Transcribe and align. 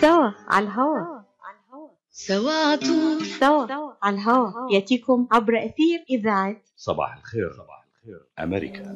سوا 0.00 0.30
على 0.48 0.66
الهوا. 0.66 1.22
سوا 2.10 2.52
عطول 2.72 3.26
سوا 3.26 3.92
على 4.02 4.16
الهوا. 4.16 4.70
يأتيكم 4.70 5.28
عبر 5.32 5.58
أثير 5.58 6.04
إذاعة. 6.10 6.56
صباح 6.76 7.16
الخير 7.16 7.52
صباح 7.52 7.77
الخير. 7.77 7.77
أمريكا. 8.38 8.94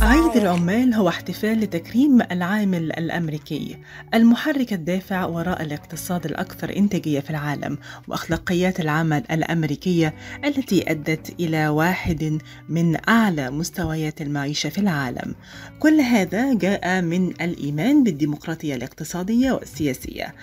عيد. 0.00 0.36
العمال 0.36 0.94
هو 0.94 1.08
احتفال 1.08 1.60
لتكريم 1.60 2.22
العامل 2.22 2.92
الأمريكي. 2.92 3.78
المحرك 4.14 4.72
الدافع 4.72 5.24
وراء 5.24 5.62
الاقتصاد 5.62 6.26
الأكثر 6.26 6.76
إنتاجية 6.76 7.20
في 7.20 7.30
العالم 7.30 7.78
وأخلاقيات 8.08 8.80
العمل 8.80 9.24
الأمريكية 9.30 10.14
التي 10.44 10.90
أدت 10.90 11.40
إلى 11.40 11.68
واحد 11.68 12.38
من 12.68 13.08
أعلى 13.08 13.50
مستويات 13.50 14.22
المعيشة 14.22 14.68
في 14.68 14.78
العالم. 14.78 15.34
كل 15.78 16.00
هذا 16.00 16.54
جاء 16.54 17.02
من 17.02 17.30
الإيمان 17.40 18.04
بالديمقراطية 18.04 18.74
الاقتصادية 18.74 19.52
والسياسية. 19.52 20.34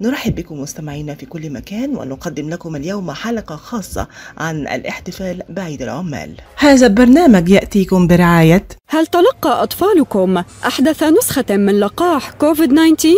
نرحب 0.00 0.34
بكم 0.34 0.60
مستمعينا 0.60 1.14
في 1.14 1.26
كل 1.26 1.50
مكان 1.50 1.96
ونقدم 1.96 2.50
لكم 2.50 2.76
اليوم 2.76 3.12
حلقة 3.12 3.56
خاصة 3.56 4.08
عن 4.38 4.60
الاحتفال 4.60 5.42
بعيد 5.48 5.82
العمال 5.82 6.34
هذا 6.56 6.86
البرنامج 6.86 7.48
يأتيكم 7.48 8.06
برعاية 8.06 8.66
هل 8.88 9.06
تلقى 9.06 9.62
أطفالكم 9.62 10.42
أحدث 10.66 11.02
نسخة 11.02 11.56
من 11.56 11.80
لقاح 11.80 12.30
كوفيد 12.30 12.72
19؟ 12.74 13.08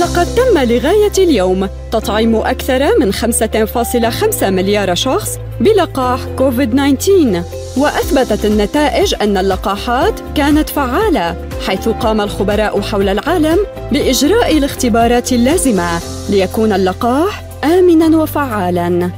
لقد 0.00 0.26
تم 0.34 0.58
لغاية 0.58 1.12
اليوم 1.18 1.68
تطعيم 1.92 2.36
أكثر 2.36 2.98
من 2.98 3.12
5.5 3.12 4.42
مليار 4.42 4.94
شخص 4.94 5.38
بلقاح 5.60 6.20
كوفيد 6.38 6.70
19 6.98 7.42
وأثبتت 7.76 8.44
النتائج 8.44 9.14
أن 9.22 9.36
اللقاحات 9.36 10.20
كانت 10.34 10.68
فعالة 10.68 11.36
حيث 11.66 11.88
قام 11.88 12.20
الخبراء 12.20 12.80
حول 12.80 13.08
العالم 13.08 13.58
بإجراء 13.92 14.58
الاختبارات 14.58 15.32
اللازمة 15.32 16.00
ليكون 16.30 16.72
اللقاح 16.72 17.44
آمناً 17.64 18.16
وفعالاً. 18.16 19.10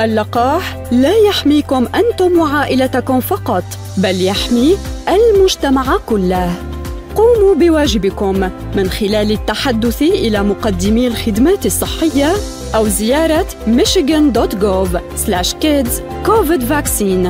اللقاح 0.00 0.76
لا 0.92 1.14
يحميكم 1.16 1.86
أنتم 1.94 2.38
وعائلتكم 2.38 3.20
فقط 3.20 3.64
بل 3.96 4.24
يحمي 4.24 4.76
المجتمع 5.08 5.96
كله. 6.06 6.75
قوموا 7.16 7.54
بواجبكم 7.54 8.50
من 8.76 8.90
خلال 8.90 9.32
التحدث 9.32 10.02
إلى 10.02 10.42
مقدمي 10.42 11.06
الخدمات 11.06 11.66
الصحية 11.66 12.32
أو 12.74 12.88
زيارة 12.88 13.46
michigan.gov/kids 13.66 15.90
covid 16.26 16.62
vaccine. 16.68 17.28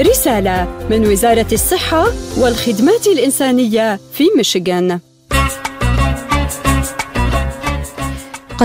رسالة 0.00 0.68
من 0.90 1.06
وزارة 1.06 1.46
الصحة 1.52 2.06
والخدمات 2.38 3.06
الإنسانية 3.06 4.00
في 4.12 4.24
ميشيغان 4.36 5.00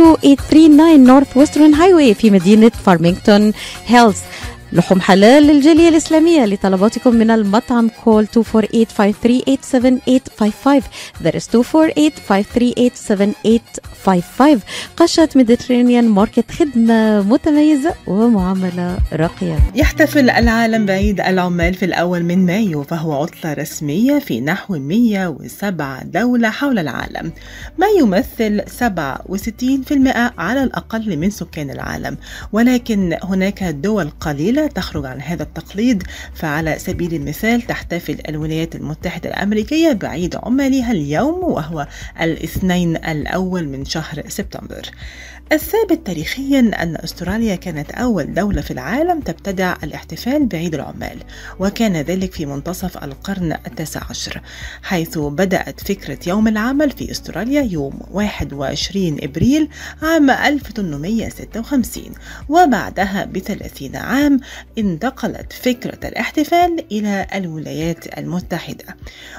2839 0.00 1.04
Northwestern 1.06 1.74
Highway 1.74 2.12
في 2.14 2.30
مدينة 2.30 2.70
فارمينغتون 2.86 3.52
هيلز 3.86 4.16
لحوم 4.72 5.00
حلال 5.00 5.42
للجالية 5.42 5.88
الإسلامية 5.88 6.44
لطلباتكم 6.44 7.14
من 7.14 7.30
المطعم 7.30 7.90
call 8.04 8.26
248-538-7855 8.26 8.30
that 11.24 11.34
is 11.34 11.48
248-538-7855 11.48 11.52
قشة 14.96 15.28
Mediterranean 15.36 16.08
Market 16.08 16.50
خدمة 16.50 17.22
متميزة 17.22 17.94
ومعاملة 18.06 18.98
راقية. 19.12 19.58
يحتفل 19.74 20.30
العالم 20.30 20.86
بعيد 20.86 21.20
العمال 21.20 21.74
في 21.74 21.84
الأول 21.84 22.22
من 22.22 22.46
مايو 22.46 22.82
فهو 22.82 23.22
عطلة 23.22 23.52
رسمية 23.52 24.18
في 24.18 24.40
نحو 24.40 24.78
107 24.78 26.02
دولة 26.04 26.50
حول 26.50 26.78
العالم. 26.78 27.32
ما 27.78 27.86
يمثل 28.00 28.60
67% 28.60 28.66
على 30.38 30.62
الأقل 30.62 31.16
من 31.16 31.30
سكان 31.30 31.70
العالم. 31.70 32.16
ولكن 32.52 33.16
هناك 33.22 33.62
دول 33.62 34.10
قليلة 34.20 34.57
تخرج 34.66 35.06
عن 35.06 35.20
هذا 35.20 35.42
التقليد 35.42 36.02
فعلى 36.34 36.78
سبيل 36.78 37.14
المثال 37.14 37.62
تحتفل 37.62 38.18
الولايات 38.28 38.74
المتحدة 38.74 39.30
الأمريكية 39.30 39.92
بعيد 39.92 40.36
عمالها 40.36 40.92
اليوم 40.92 41.44
وهو 41.44 41.86
الاثنين 42.20 42.96
الأول 42.96 43.68
من 43.68 43.84
شهر 43.84 44.22
سبتمبر. 44.28 44.90
الثابت 45.52 46.06
تاريخيا 46.06 46.58
أن 46.58 46.96
أستراليا 46.96 47.54
كانت 47.54 47.90
أول 47.90 48.34
دولة 48.34 48.60
في 48.60 48.70
العالم 48.70 49.20
تبتدع 49.20 49.76
الاحتفال 49.82 50.46
بعيد 50.46 50.74
العمال 50.74 51.18
وكان 51.60 51.96
ذلك 51.96 52.32
في 52.32 52.46
منتصف 52.46 53.04
القرن 53.04 53.52
التاسع 53.52 54.00
عشر 54.10 54.40
حيث 54.82 55.18
بدأت 55.18 55.80
فكرة 55.80 56.18
يوم 56.26 56.48
العمل 56.48 56.90
في 56.90 57.10
أستراليا 57.10 57.62
يوم 57.62 58.00
21 58.12 59.16
إبريل 59.22 59.68
عام 60.02 60.30
1856 60.30 62.04
وبعدها 62.48 63.24
بثلاثين 63.24 63.96
عام 63.96 64.40
انتقلت 64.78 65.52
فكرة 65.52 66.08
الاحتفال 66.08 66.84
إلى 66.92 67.26
الولايات 67.34 68.18
المتحدة. 68.18 68.96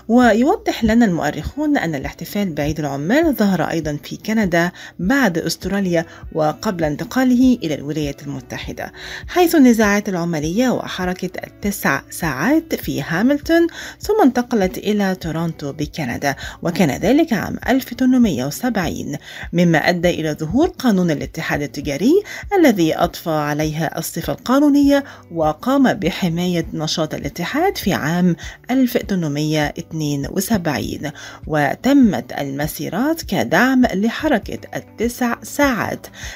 ويوضح 0.07 0.83
لنا 0.83 1.05
المؤرخون 1.05 1.77
أن 1.77 1.95
الاحتفال 1.95 2.53
بعيد 2.53 2.79
العمال 2.79 3.35
ظهر 3.35 3.61
أيضا 3.61 3.97
في 4.03 4.17
كندا 4.17 4.71
بعد 4.99 5.37
أستراليا 5.37 5.98
وقبل 6.33 6.83
انتقاله 6.83 7.57
إلى 7.63 7.75
الولايات 7.75 8.23
المتحدة 8.23 8.91
حيث 9.27 9.55
النزاعات 9.55 10.09
العمالية 10.09 10.69
وحركة 10.69 11.29
التسع 11.47 12.01
ساعات 12.09 12.75
في 12.75 13.01
هاملتون 13.01 13.67
ثم 13.99 14.21
انتقلت 14.23 14.77
إلى 14.77 15.15
تورونتو 15.15 15.73
بكندا 15.73 16.35
وكان 16.63 16.89
ذلك 16.89 17.33
عام 17.33 17.59
1870 17.69 19.15
مما 19.53 19.77
أدى 19.77 20.09
إلى 20.09 20.33
ظهور 20.33 20.67
قانون 20.67 21.11
الاتحاد 21.11 21.61
التجاري 21.61 22.23
الذي 22.59 22.97
أضفى 22.97 23.29
عليها 23.29 23.97
الصفة 23.97 24.33
القانونية 24.33 25.03
وقام 25.31 25.93
بحماية 25.93 26.65
نشاط 26.73 27.13
الاتحاد 27.13 27.77
في 27.77 27.93
عام 27.93 28.35
1872 28.71 31.11
وتمت 31.47 32.33
المسيرات 32.39 33.21
كدعم 33.21 33.85
لحركة 33.85 34.59
التسع 34.75 35.35
ساعات. 35.43 35.88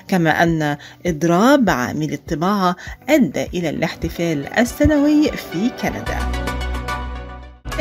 كما 0.08 0.44
أن 0.44 0.78
إضراب 1.06 1.70
عامل 1.70 2.14
الطباعة 2.14 2.76
أدى 3.10 3.44
إلى 3.44 3.70
الاحتفال 3.70 4.54
السنوي 4.54 5.32
في 5.32 5.70
كندا. 5.82 6.53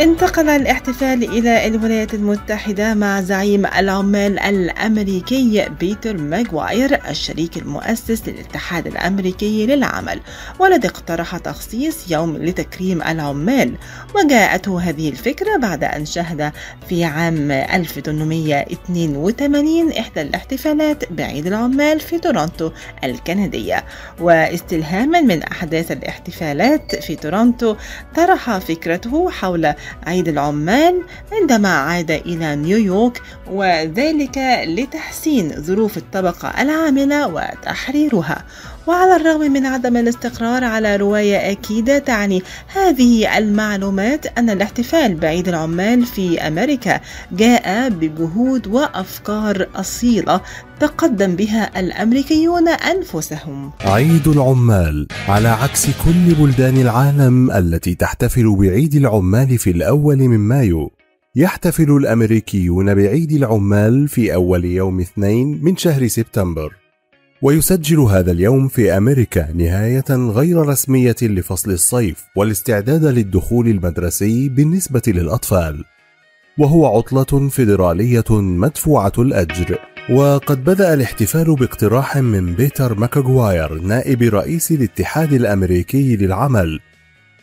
انتقل 0.00 0.48
الاحتفال 0.48 1.24
إلى 1.24 1.66
الولايات 1.66 2.14
المتحدة 2.14 2.94
مع 2.94 3.20
زعيم 3.20 3.66
العمال 3.66 4.38
الأمريكي 4.38 5.68
بيتر 5.80 6.16
ماغواير 6.16 7.10
الشريك 7.10 7.56
المؤسس 7.56 8.28
للاتحاد 8.28 8.86
الأمريكي 8.86 9.66
للعمل 9.66 10.20
والذي 10.58 10.88
اقترح 10.88 11.36
تخصيص 11.36 12.10
يوم 12.10 12.36
لتكريم 12.36 13.02
العمال. 13.02 13.74
وجاءته 14.14 14.80
هذه 14.80 15.08
الفكرة 15.08 15.56
بعد 15.56 15.84
أن 15.84 16.06
شهد 16.06 16.52
في 16.88 17.04
عام 17.04 17.50
1882 17.50 19.92
إحدى 19.92 20.22
الاحتفالات 20.22 21.12
بعيد 21.12 21.46
العمال 21.46 22.00
في 22.00 22.18
تورونتو 22.18 22.70
الكندية. 23.04 23.84
واستلهاما 24.20 25.20
من 25.20 25.42
أحداث 25.42 25.92
الاحتفالات 25.92 26.96
في 26.96 27.16
تورونتو 27.16 27.76
طرح 28.16 28.58
فكرته 28.58 29.30
حول 29.30 29.72
عيد 30.06 30.28
العمال 30.28 31.02
عندما 31.32 31.68
عاد 31.68 32.10
إلى 32.10 32.56
نيويورك 32.56 33.22
وذلك 33.50 34.38
لتحسين 34.66 35.62
ظروف 35.62 35.96
الطبقة 35.96 36.62
العاملة 36.62 37.26
وتحريرها. 37.26 38.44
وعلى 38.86 39.16
الرغم 39.16 39.52
من 39.52 39.66
عدم 39.66 39.96
الاستقرار 39.96 40.64
على 40.64 40.96
رواية 40.96 41.50
أكيدة 41.50 41.98
تعني 41.98 42.42
هذه 42.74 43.38
المعلومات 43.38 44.26
أن 44.38 44.50
الاحتفال 44.50 45.14
بعيد 45.14 45.48
العمال 45.48 46.06
في 46.06 46.40
أمريكا 46.40 47.00
جاء 47.32 47.88
بجهود 47.88 48.66
وأفكار 48.66 49.68
أصيلة 49.74 50.40
تقدم 50.80 51.36
بها 51.36 51.80
الأمريكيون 51.80 52.68
أنفسهم. 52.68 53.70
عيد 53.80 54.28
العمال 54.28 55.06
على 55.28 55.48
عكس 55.48 55.86
كل 55.86 56.34
بلدان 56.34 56.76
العالم 56.76 57.50
التي 57.50 57.94
تحتفل 57.94 58.56
بعيد 58.56 58.94
العمال 58.94 59.58
في 59.58 59.70
الأول 59.70 60.16
من 60.16 60.38
مايو. 60.38 60.90
يحتفل 61.36 61.90
الأمريكيون 61.96 62.94
بعيد 62.94 63.32
العمال 63.32 64.08
في 64.08 64.34
أول 64.34 64.64
يوم 64.64 65.00
اثنين 65.00 65.60
من 65.62 65.76
شهر 65.76 66.06
سبتمبر. 66.06 66.81
ويسجل 67.42 68.00
هذا 68.00 68.32
اليوم 68.32 68.68
في 68.68 68.96
أمريكا 68.96 69.52
نهاية 69.52 70.04
غير 70.10 70.56
رسمية 70.56 71.16
لفصل 71.22 71.70
الصيف 71.70 72.24
والاستعداد 72.36 73.04
للدخول 73.04 73.68
المدرسي 73.68 74.48
بالنسبة 74.48 75.02
للأطفال. 75.06 75.84
وهو 76.58 76.96
عطلة 76.96 77.48
فيدرالية 77.48 78.24
مدفوعة 78.30 79.12
الأجر. 79.18 79.78
وقد 80.10 80.64
بدأ 80.64 80.94
الاحتفال 80.94 81.54
باقتراح 81.54 82.16
من 82.16 82.54
بيتر 82.54 82.94
ماكاغواير 82.94 83.74
نائب 83.74 84.22
رئيس 84.22 84.72
الاتحاد 84.72 85.32
الأمريكي 85.32 86.16
للعمل. 86.16 86.80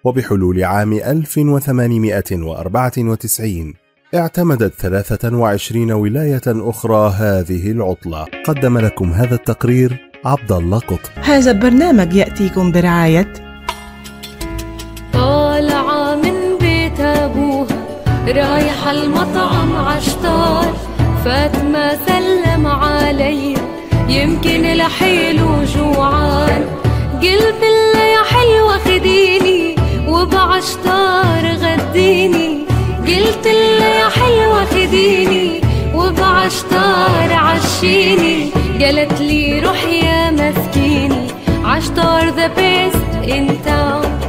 وبحلول 0.04 0.64
عام 0.64 0.92
1894 0.92 3.74
اعتمدت 4.14 4.74
23 4.74 5.92
ولاية 5.92 6.42
أخرى 6.46 7.14
هذه 7.16 7.70
العطلة. 7.70 8.26
قدم 8.44 8.78
لكم 8.78 9.12
هذا 9.12 9.34
التقرير 9.34 10.11
عبد 10.24 10.52
الله 10.52 10.78
قطب. 10.78 10.98
هذا 11.22 11.50
البرنامج 11.50 12.14
يأتيكم 12.14 12.72
برعاية 12.72 13.32
طالعة 15.12 16.14
من 16.14 16.58
بيت 16.60 17.00
أبوها 17.00 17.66
رايحة 18.26 18.90
المطعم 18.90 19.76
عشتار. 19.76 20.76
فاطمة 21.24 21.98
سلم 22.06 22.66
علي 22.66 23.54
يمكن 24.08 24.62
لحيله 24.62 25.64
جوعان. 25.76 26.64
قلت 27.22 27.62
لها 27.62 28.04
يا 28.04 28.22
حلوة 28.22 28.78
خديني 28.78 29.76
وبعشتار 30.08 31.46
غديني. 31.46 32.58
قلت 33.06 33.46
لها 33.46 33.88
يا 33.88 34.08
حلوة 34.08 34.64
خديني 34.64 35.61
وبعشتار 36.12 37.32
عشيني. 37.32 38.50
قالت 38.80 39.20
لي 39.20 39.60
روح 39.60 39.84
يا 39.84 40.30
مسكيني. 40.30 41.26
عشتار 41.64 42.28
the 42.28 42.46
best 42.46 43.06
انت 43.28 43.68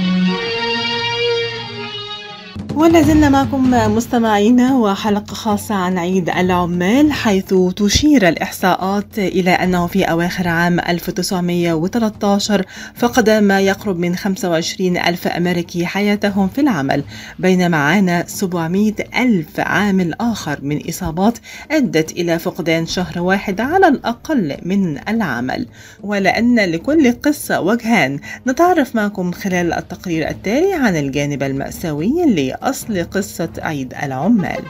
ولا 2.75 3.01
زلنا 3.01 3.29
معكم 3.29 3.71
مستمعينا 3.95 4.75
وحلقة 4.77 5.33
خاصة 5.33 5.75
عن 5.75 5.97
عيد 5.97 6.29
العمال 6.29 7.11
حيث 7.13 7.53
تشير 7.75 8.29
الإحصاءات 8.29 9.19
إلى 9.19 9.51
أنه 9.51 9.87
في 9.87 10.03
أواخر 10.03 10.47
عام 10.47 10.79
1913 10.79 12.65
فقد 12.95 13.29
ما 13.29 13.61
يقرب 13.61 13.99
من 13.99 14.15
25 14.15 14.97
ألف 14.97 15.27
أمريكي 15.27 15.85
حياتهم 15.85 16.47
في 16.47 16.61
العمل 16.61 17.03
بينما 17.39 17.77
عانى 17.77 18.23
700 18.27 18.93
ألف 19.19 19.59
عامل 19.59 20.13
آخر 20.21 20.59
من 20.61 20.89
إصابات 20.89 21.37
أدت 21.71 22.11
إلى 22.11 22.39
فقدان 22.39 22.85
شهر 22.85 23.19
واحد 23.21 23.61
على 23.61 23.87
الأقل 23.87 24.57
من 24.65 25.09
العمل. 25.09 25.67
ولأن 26.03 26.59
لكل 26.59 27.11
قصة 27.11 27.61
وجهان 27.61 28.19
نتعرف 28.47 28.95
معكم 28.95 29.31
خلال 29.31 29.73
التقرير 29.73 30.29
التالي 30.29 30.73
عن 30.73 30.95
الجانب 30.95 31.43
المأساوي 31.43 32.23
لأصل 32.61 33.03
قصة 33.03 33.49
عيد 33.57 33.93
العمال. 34.03 34.63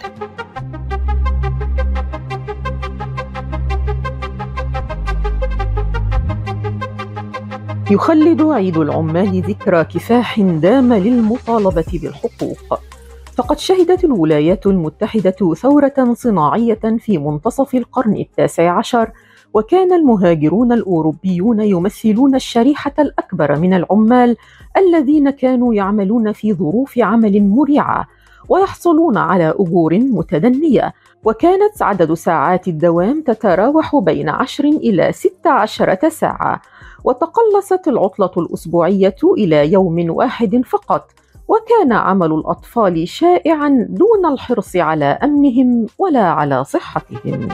يخلد 7.92 8.42
عيد 8.42 8.78
العمال 8.78 9.42
ذكرى 9.42 9.84
كفاح 9.84 10.40
دام 10.40 10.94
للمطالبة 10.94 11.86
بالحقوق. 11.94 12.80
فقد 13.36 13.60
شهدت 13.60 14.04
الولايات 14.04 14.68
المتحدة 14.68 15.56
ثورة 15.62 16.14
صناعية 16.14 16.98
في 17.00 17.18
منتصف 17.18 17.76
القرن 17.76 18.16
التاسع 18.16 18.78
عشر 18.78 19.12
وكان 19.54 19.94
المهاجرون 19.94 20.72
الأوروبيون 20.72 21.62
يمثلون 21.62 22.36
الشريحة 22.36 22.94
الأكبر 23.00 23.60
من 23.60 23.74
العمال 23.74 24.38
الذين 24.78 25.30
كانوا 25.30 25.74
يعملون 25.74 26.32
في 26.32 26.54
ظروف 26.54 27.00
عمل 27.00 27.44
مريعة 27.48 28.08
ويحصلون 28.50 29.18
على 29.18 29.54
أجور 29.60 29.94
متدنية. 30.00 30.94
وكانت 31.24 31.82
عدد 31.82 32.14
ساعات 32.14 32.68
الدوام 32.68 33.22
تتراوح 33.22 33.96
بين 33.96 34.30
عشر 34.30 34.64
إلى 34.64 35.12
ست 35.12 35.48
عشرة 35.48 36.10
ساعة 36.10 36.62
وتقلصت 37.04 37.88
العطلة 37.88 38.32
الأسبوعية 38.38 39.16
إلى 39.38 39.72
يوم 39.72 40.06
واحد 40.10 40.62
فقط. 40.66 41.12
وكان 41.48 41.92
عمل 41.92 42.32
الأطفال 42.32 43.08
شائعا 43.08 43.88
دون 43.90 44.34
الحرص 44.34 44.76
على 44.76 45.06
أمنهم 45.06 45.88
ولا 46.00 46.24
على 46.24 46.64
صحتهم. 46.64 47.48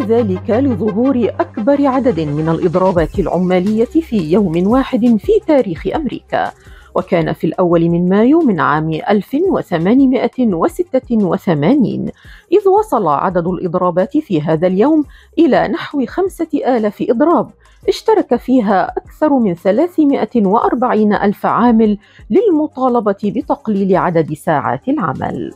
ذلك 0.00 0.50
لظهور 0.50 1.28
أكبر 1.40 1.86
عدد 1.86 2.20
من 2.20 2.48
الإضرابات 2.48 3.18
العمالية 3.18 3.84
في 3.84 4.32
يوم 4.32 4.66
واحد 4.66 5.16
في 5.16 5.32
تاريخ 5.46 5.86
أمريكا 5.94 6.50
وكان 6.94 7.32
في 7.32 7.46
الأول 7.46 7.90
من 7.90 8.08
مايو 8.08 8.40
من 8.40 8.60
عام 8.60 8.90
1886 9.10 12.10
إذ 12.52 12.68
وصل 12.68 13.08
عدد 13.08 13.46
الإضرابات 13.46 14.18
في 14.18 14.40
هذا 14.40 14.66
اليوم 14.66 15.04
إلى 15.38 15.68
نحو 15.68 16.06
خمسة 16.06 16.48
آلاف 16.54 17.04
إضراب 17.10 17.50
اشترك 17.88 18.36
فيها 18.36 18.92
أكثر 18.96 19.38
من 19.38 19.54
340 19.54 21.12
ألف 21.14 21.46
عامل 21.46 21.98
للمطالبة 22.30 23.16
بتقليل 23.24 23.96
عدد 23.96 24.34
ساعات 24.34 24.88
العمل. 24.88 25.52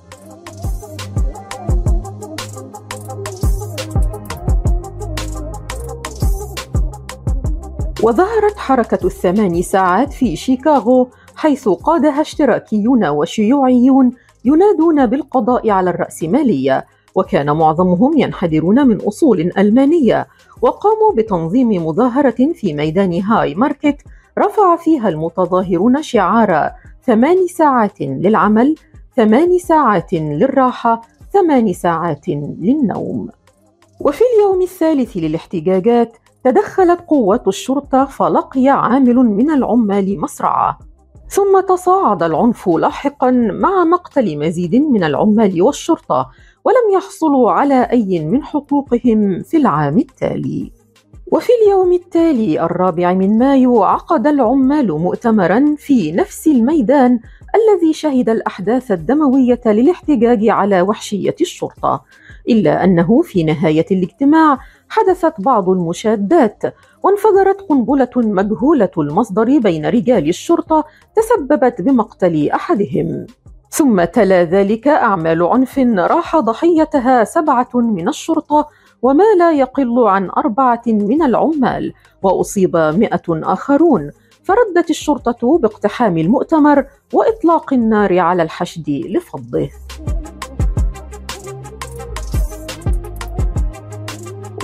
وظهرت 8.02 8.56
حركة 8.56 9.06
الثمان 9.06 9.62
ساعات 9.62 10.12
في 10.12 10.36
شيكاغو 10.36 11.08
حيث 11.36 11.68
قادها 11.68 12.20
اشتراكيون 12.20 13.04
وشيوعيون 13.04 14.12
ينادون 14.44 15.06
بالقضاء 15.06 15.70
على 15.70 15.90
الرأسمالية 15.90 16.86
وكان 17.14 17.56
معظمهم 17.56 18.18
ينحدرون 18.18 18.86
من 18.86 19.00
أصول 19.00 19.52
ألمانية 19.58 20.26
وقاموا 20.62 21.12
بتنظيم 21.16 21.86
مظاهرة 21.86 22.52
في 22.54 22.74
ميدان 22.74 23.20
هاي 23.20 23.54
ماركت 23.54 23.96
رفع 24.38 24.76
فيها 24.76 25.08
المتظاهرون 25.08 26.02
شعار 26.02 26.70
ثمان 27.06 27.46
ساعات 27.46 28.00
للعمل 28.00 28.74
ثمان 29.16 29.58
ساعات 29.58 30.12
للراحة 30.12 31.00
ثمان 31.32 31.72
ساعات 31.72 32.28
للنوم. 32.28 33.28
وفي 34.00 34.24
اليوم 34.34 34.62
الثالث 34.62 35.16
للاحتجاجات 35.16 36.16
تدخلت 36.46 37.00
قوات 37.00 37.48
الشرطة 37.48 38.04
فلقي 38.04 38.68
عامل 38.68 39.16
من 39.16 39.50
العمال 39.50 40.20
مصرعة. 40.20 40.78
ثم 41.28 41.60
تصاعد 41.60 42.22
العنف 42.22 42.68
لاحقا 42.68 43.30
مع 43.30 43.84
مقتل 43.84 44.38
مزيد 44.38 44.74
من 44.74 45.04
العمال 45.04 45.62
والشرطة 45.62 46.30
ولم 46.64 46.94
يحصلوا 46.94 47.50
على 47.50 47.82
أي 47.82 48.24
من 48.24 48.42
حقوقهم 48.42 49.42
في 49.42 49.56
العام 49.56 49.98
التالي. 49.98 50.72
وفي 51.32 51.52
اليوم 51.62 51.92
التالي 51.92 52.60
الرابع 52.60 53.12
من 53.12 53.38
مايو 53.38 53.84
عقد 53.84 54.26
العمال 54.26 54.92
مؤتمرا 54.92 55.74
في 55.78 56.12
نفس 56.12 56.46
الميدان 56.46 57.20
الذي 57.54 57.92
شهد 57.92 58.28
الأحداث 58.28 58.92
الدموية 58.92 59.60
للاحتجاج 59.66 60.48
على 60.48 60.82
وحشية 60.82 61.34
الشرطة. 61.40 62.04
إلا 62.48 62.84
أنه 62.84 63.22
في 63.22 63.44
نهاية 63.44 63.86
الاجتماع 63.90 64.58
حدثت 64.88 65.34
بعض 65.38 65.68
المشادات 65.68 66.62
وانفجرت 67.02 67.60
قنبلة 67.68 68.10
مجهولة 68.16 68.90
المصدر 68.98 69.58
بين 69.58 69.86
رجال 69.86 70.28
الشرطة 70.28 70.84
تسببت 71.16 71.82
بمقتل 71.82 72.50
أحدهم. 72.50 73.26
ثم 73.70 74.04
تلا 74.04 74.44
ذلك 74.44 74.88
أعمال 74.88 75.42
عنف 75.42 75.78
راح 75.98 76.36
ضحيتها 76.36 77.24
سبعة 77.24 77.68
من 77.74 78.08
الشرطة 78.08 78.68
وما 79.06 79.24
لا 79.38 79.52
يقل 79.52 79.98
عن 80.06 80.30
أربعة 80.30 80.82
من 80.86 81.22
العمال 81.22 81.92
وأصيب 82.22 82.76
مئة 82.76 83.22
آخرون. 83.28 84.10
فردت 84.44 84.90
الشرطة 84.90 85.58
باقتحام 85.58 86.18
المؤتمر 86.18 86.86
وإطلاق 87.12 87.72
النار 87.72 88.18
على 88.18 88.42
الحشد 88.42 88.90
لفضه. 88.90 89.68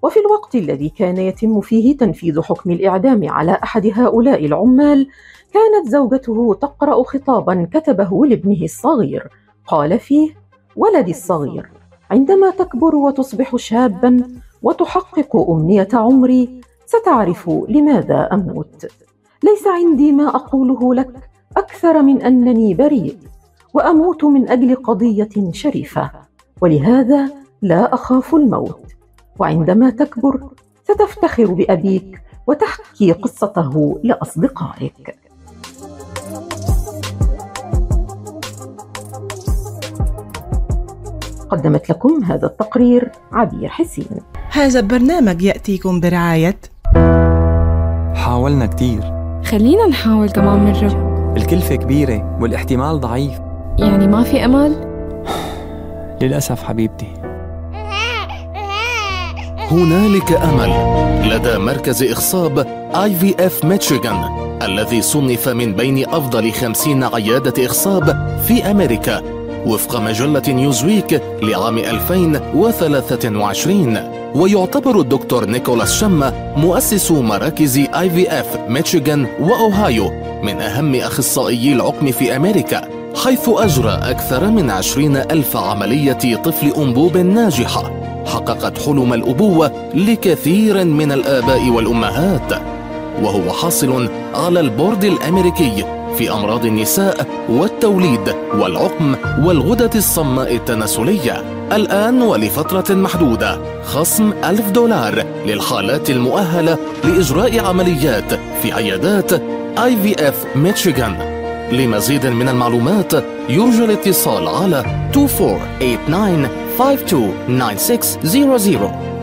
وفي 0.03 0.21
الوقت 0.21 0.55
الذي 0.55 0.89
كان 0.89 1.17
يتم 1.17 1.61
فيه 1.61 1.97
تنفيذ 1.97 2.43
حكم 2.43 2.71
الإعدام 2.71 3.29
على 3.29 3.53
أحد 3.53 3.91
هؤلاء 3.95 4.45
العمال 4.47 5.09
كانت 5.53 5.89
زوجته 5.89 6.55
تقرأ 6.55 7.03
خطابا 7.03 7.69
كتبه 7.73 8.27
لابنه 8.27 8.63
الصغير. 8.63 9.29
قال 9.67 9.99
فيه 9.99 10.31
ولدي 10.77 11.11
الصغير 11.11 11.71
عندما 12.11 12.51
تكبر 12.51 12.95
وتصبح 12.97 13.57
شابا 13.57 14.23
وتحقق 14.63 15.51
أمنية 15.51 15.89
عمري 15.93 16.61
ستعرف 16.87 17.51
لماذا 17.69 18.29
أموت. 18.33 18.87
ليس 19.43 19.67
عندي 19.67 20.13
ما 20.13 20.29
أقوله 20.29 20.95
لك 20.95 21.31
أكثر 21.57 22.03
من 22.03 22.23
أنني 22.23 22.75
بريء 22.75 23.17
وأموت 23.75 24.25
من 24.25 24.49
أجل 24.49 24.75
قضية 24.77 25.53
شريفة 25.53 26.11
ولهذا 26.63 27.31
لا 27.63 27.95
أخاف 27.95 28.35
الموت. 28.35 28.81
وعندما 29.41 29.91
تكبر 29.91 30.41
ستفتخر 30.85 31.47
بأبيك 31.47 32.23
وتحكي 32.47 33.13
قصته 33.13 34.01
لأصدقائك. 34.05 35.17
قدمت 41.51 41.91
لكم 41.91 42.25
هذا 42.25 42.47
التقرير 42.47 43.13
عبير 43.33 43.69
حسين. 43.69 44.21
هذا 44.51 44.81
البرنامج 44.81 45.43
يأتيكم 45.43 46.01
برعاية. 46.01 46.57
حاولنا 48.15 48.67
كتير. 48.67 49.01
خلينا 49.45 49.87
نحاول 49.87 50.31
كمان 50.31 50.65
مرة 50.65 51.11
الكلفة 51.37 51.75
كبيرة 51.75 52.39
والاحتمال 52.41 53.01
ضعيف. 53.01 53.41
يعني 53.79 54.07
ما 54.07 54.23
في 54.23 54.45
أمل؟ 54.45 54.77
للأسف 56.23 56.63
حبيبتي. 56.63 57.30
هنالك 59.71 60.33
أمل. 60.33 60.71
لدى 61.31 61.59
مركز 61.59 62.03
إخصاب 62.03 62.67
IVF 62.93 63.65
ميشيغان 63.65 64.25
الذي 64.63 65.03
صنف 65.03 65.49
من 65.49 65.75
بين 65.75 66.09
أفضل 66.09 66.53
خمسين 66.53 67.05
عيادة 67.05 67.67
إخصاب 67.67 68.37
في 68.49 68.71
أمريكا 68.71 69.23
وفق 69.67 70.01
مجلة 70.01 70.43
نيوزويك 70.49 71.23
لعام 71.43 71.79
2023 71.79 73.99
ويعتبر 74.35 75.01
الدكتور 75.01 75.45
نيكولاس 75.45 76.01
شما 76.01 76.53
مؤسس 76.57 77.11
مراكز 77.11 77.79
IVF 77.79 78.59
ميشيغان 78.69 79.27
وأوهايو 79.41 80.11
من 80.43 80.61
أهم 80.61 80.95
اخصائيي 80.95 81.73
العقم 81.73 82.11
في 82.11 82.37
أمريكا 82.37 82.89
حيث 83.25 83.49
أجرى 83.49 84.01
أكثر 84.03 84.51
من 84.51 84.71
عشرين 84.71 85.17
ألف 85.17 85.57
عملية 85.57 86.37
طفل 86.45 86.73
أنبوب 86.77 87.17
ناجحة. 87.17 88.00
حققت 88.27 88.79
حلم 88.79 89.13
الأبوة 89.13 89.73
لكثير 89.95 90.85
من 90.85 91.13
الآباء 91.13 91.69
والأمهات 91.71 92.53
وهو 93.23 93.53
حاصل 93.53 94.09
على 94.35 94.61
البورد 94.61 95.05
الأمريكي 95.05 95.85
في 96.19 96.33
أمراض 96.33 96.65
النساء 96.65 97.27
والتوليد 97.49 98.35
والعقم 98.59 99.15
والغدة 99.45 99.91
الصماء 99.95 100.55
التناسلية. 100.57 101.45
الآن 101.73 102.23
ولفترة 102.23 102.95
محدودة 102.95 103.59
خصم 103.85 104.33
ألف 104.45 104.71
دولار 104.71 105.25
للحالات 105.47 106.11
المؤهلة 106.11 106.79
لإجراء 107.05 107.59
عمليات 107.67 108.35
في 108.63 108.73
عيادات 108.73 109.33
IVF 109.79 110.47
ميشيغان 110.57 111.17
لمزيد 111.73 112.27
من 112.27 112.49
المعلومات 112.49 113.13
يرجى 113.49 113.85
الاتصال 113.85 114.49
على 114.49 114.85
2489 115.17 116.49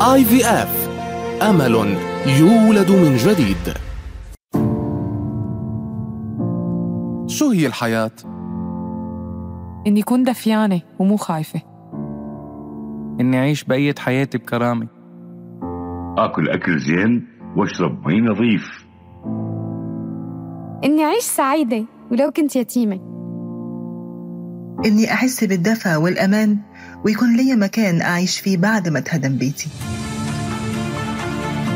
IVF 0.01 0.89
أمل 1.41 1.97
يولد 2.39 2.91
من 2.91 3.15
جديد. 3.15 3.73
شو 7.27 7.49
هي 7.49 7.67
الحياة؟ 7.67 8.11
إني 9.87 10.01
كون 10.01 10.23
دفيانة 10.23 10.81
ومو 10.99 11.17
خايفة. 11.17 11.61
إني 13.19 13.37
أعيش 13.37 13.63
بقية 13.63 13.95
حياتي 13.99 14.37
بكرامة. 14.37 14.87
آكل 16.17 16.49
أكل 16.49 16.79
زين 16.79 17.27
واشرب 17.55 18.07
مي 18.07 18.21
نظيف. 18.21 18.87
إني 20.83 21.03
أعيش 21.03 21.23
سعيدة 21.23 21.85
ولو 22.11 22.31
كنت 22.31 22.55
يتيمة. 22.55 23.16
إني 24.85 25.13
أحس 25.13 25.43
بالدفى 25.43 25.95
والأمان 25.95 26.57
ويكون 27.05 27.37
لي 27.37 27.55
مكان 27.55 28.01
أعيش 28.01 28.39
فيه 28.39 28.57
بعد 28.57 28.89
ما 28.89 28.99
أتهدم 28.99 29.37
بيتي. 29.37 29.69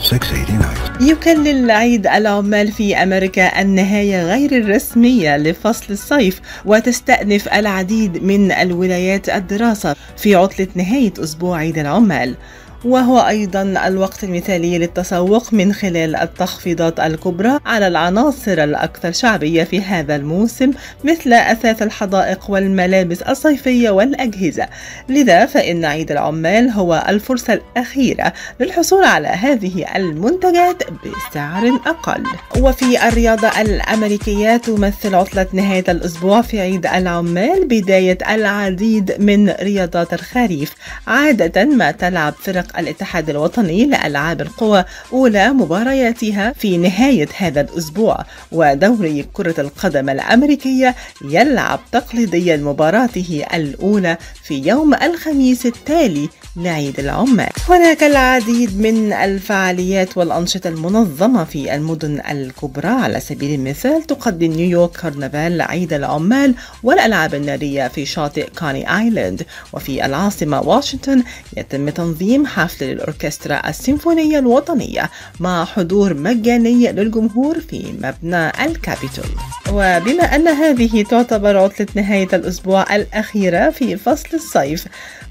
680 0.00 0.58
nights. 0.58 0.90
يكلل 1.00 1.70
عيد 1.70 2.06
العمال 2.06 2.72
في 2.72 2.96
أمريكا 2.96 3.60
النهاية 3.62 4.24
غير 4.24 4.52
الرسمية 4.52 5.36
لفصل 5.36 5.92
الصيف 5.92 6.40
وتستأنف 6.64 7.48
العديد 7.48 8.22
من 8.22 8.52
الولايات 8.52 9.28
الدراسة 9.28 9.96
في 10.16 10.34
عطلة 10.34 10.68
نهاية 10.74 11.12
أسبوع 11.18 11.58
عيد 11.58 11.78
العمال 11.78 12.36
وهو 12.84 13.18
أيضا 13.18 13.62
الوقت 13.62 14.24
المثالي 14.24 14.78
للتسوق 14.78 15.52
من 15.52 15.72
خلال 15.72 16.16
التخفيضات 16.16 17.00
الكبرى 17.00 17.58
على 17.66 17.86
العناصر 17.86 18.64
الأكثر 18.64 19.12
شعبية 19.12 19.64
في 19.64 19.80
هذا 19.80 20.16
الموسم 20.16 20.70
مثل 21.04 21.32
أثاث 21.32 21.82
الحدائق 21.82 22.50
والملابس 22.50 23.22
الصيفية 23.22 23.90
والأجهزة. 23.90 24.68
لذا 25.08 25.46
فإن 25.46 25.84
عيد 25.84 26.10
العمال 26.12 26.70
هو 26.70 27.04
الفرصة 27.08 27.52
الأخيرة 27.52 28.32
للحصول 28.60 29.04
على 29.04 29.28
هذه 29.28 29.84
المنتجات 29.96 30.82
بسعر 30.90 31.80
أقل. 31.86 32.22
وفي 32.60 33.08
الرياضة 33.08 33.60
الأمريكية 33.60 34.56
تمثل 34.56 35.14
عطلة 35.14 35.46
نهاية 35.52 35.84
الأسبوع 35.88 36.42
في 36.42 36.60
عيد 36.60 36.86
العمال 36.86 37.64
بداية 37.64 38.18
العديد 38.30 39.16
من 39.18 39.50
رياضات 39.50 40.12
الخريف 40.12 40.74
عادة 41.06 41.64
ما 41.64 41.90
تلعب 41.90 42.34
فرق 42.34 42.65
أطلق 42.66 42.78
الاتحاد 42.78 43.30
الوطني 43.30 43.86
لألعاب 43.86 44.40
القوى 44.40 44.84
أولى 45.12 45.48
مبارياتها 45.52 46.52
في 46.52 46.76
نهاية 46.76 47.28
هذا 47.38 47.60
الأسبوع 47.60 48.24
ودوري 48.52 49.26
كرة 49.32 49.60
القدم 49.60 50.08
الأمريكية 50.10 50.94
يلعب 51.24 51.80
تقليديا 51.92 52.56
مباراته 52.56 53.44
الأولى 53.54 54.16
في 54.42 54.68
يوم 54.68 54.94
الخميس 54.94 55.66
التالي 55.66 56.28
لعيد 56.56 57.00
العمال 57.00 57.48
هناك 57.68 58.02
العديد 58.02 58.80
من 58.80 59.12
الفعاليات 59.12 60.16
والأنشطة 60.16 60.68
المنظمة 60.68 61.44
في 61.44 61.74
المدن 61.74 62.20
الكبرى. 62.30 62.88
على 62.88 63.20
سبيل 63.20 63.54
المثال 63.54 64.02
تقدم 64.02 64.52
نيويورك 64.52 64.90
كرنفال 64.90 65.62
عيد 65.62 65.92
العمال 65.92 66.54
والألعاب 66.82 67.34
النارية 67.34 67.88
في 67.88 68.06
شاطئ 68.06 68.48
كوني 68.58 68.98
آيلاند. 68.98 69.42
وفي 69.72 70.06
العاصمة 70.06 70.60
واشنطن 70.60 71.22
يتم 71.56 71.88
تنظيم 71.88 72.46
حفل 72.56 72.86
للأوركسترا 72.86 73.68
السيمفونية 73.68 74.38
الوطنية 74.38 75.10
مع 75.40 75.64
حضور 75.64 76.14
مجاني 76.14 76.92
للجمهور 76.92 77.60
في 77.60 77.94
مبنى 78.02 78.64
الكابيتول. 78.64 79.30
وبما 79.68 80.24
أن 80.24 80.48
هذه 80.48 81.02
تعتبر 81.02 81.56
عطلة 81.56 81.86
نهاية 81.94 82.28
الأسبوع 82.32 82.96
الأخيرة 82.96 83.70
في 83.70 83.96
فصل 83.96 84.28
الصيف 84.34 84.84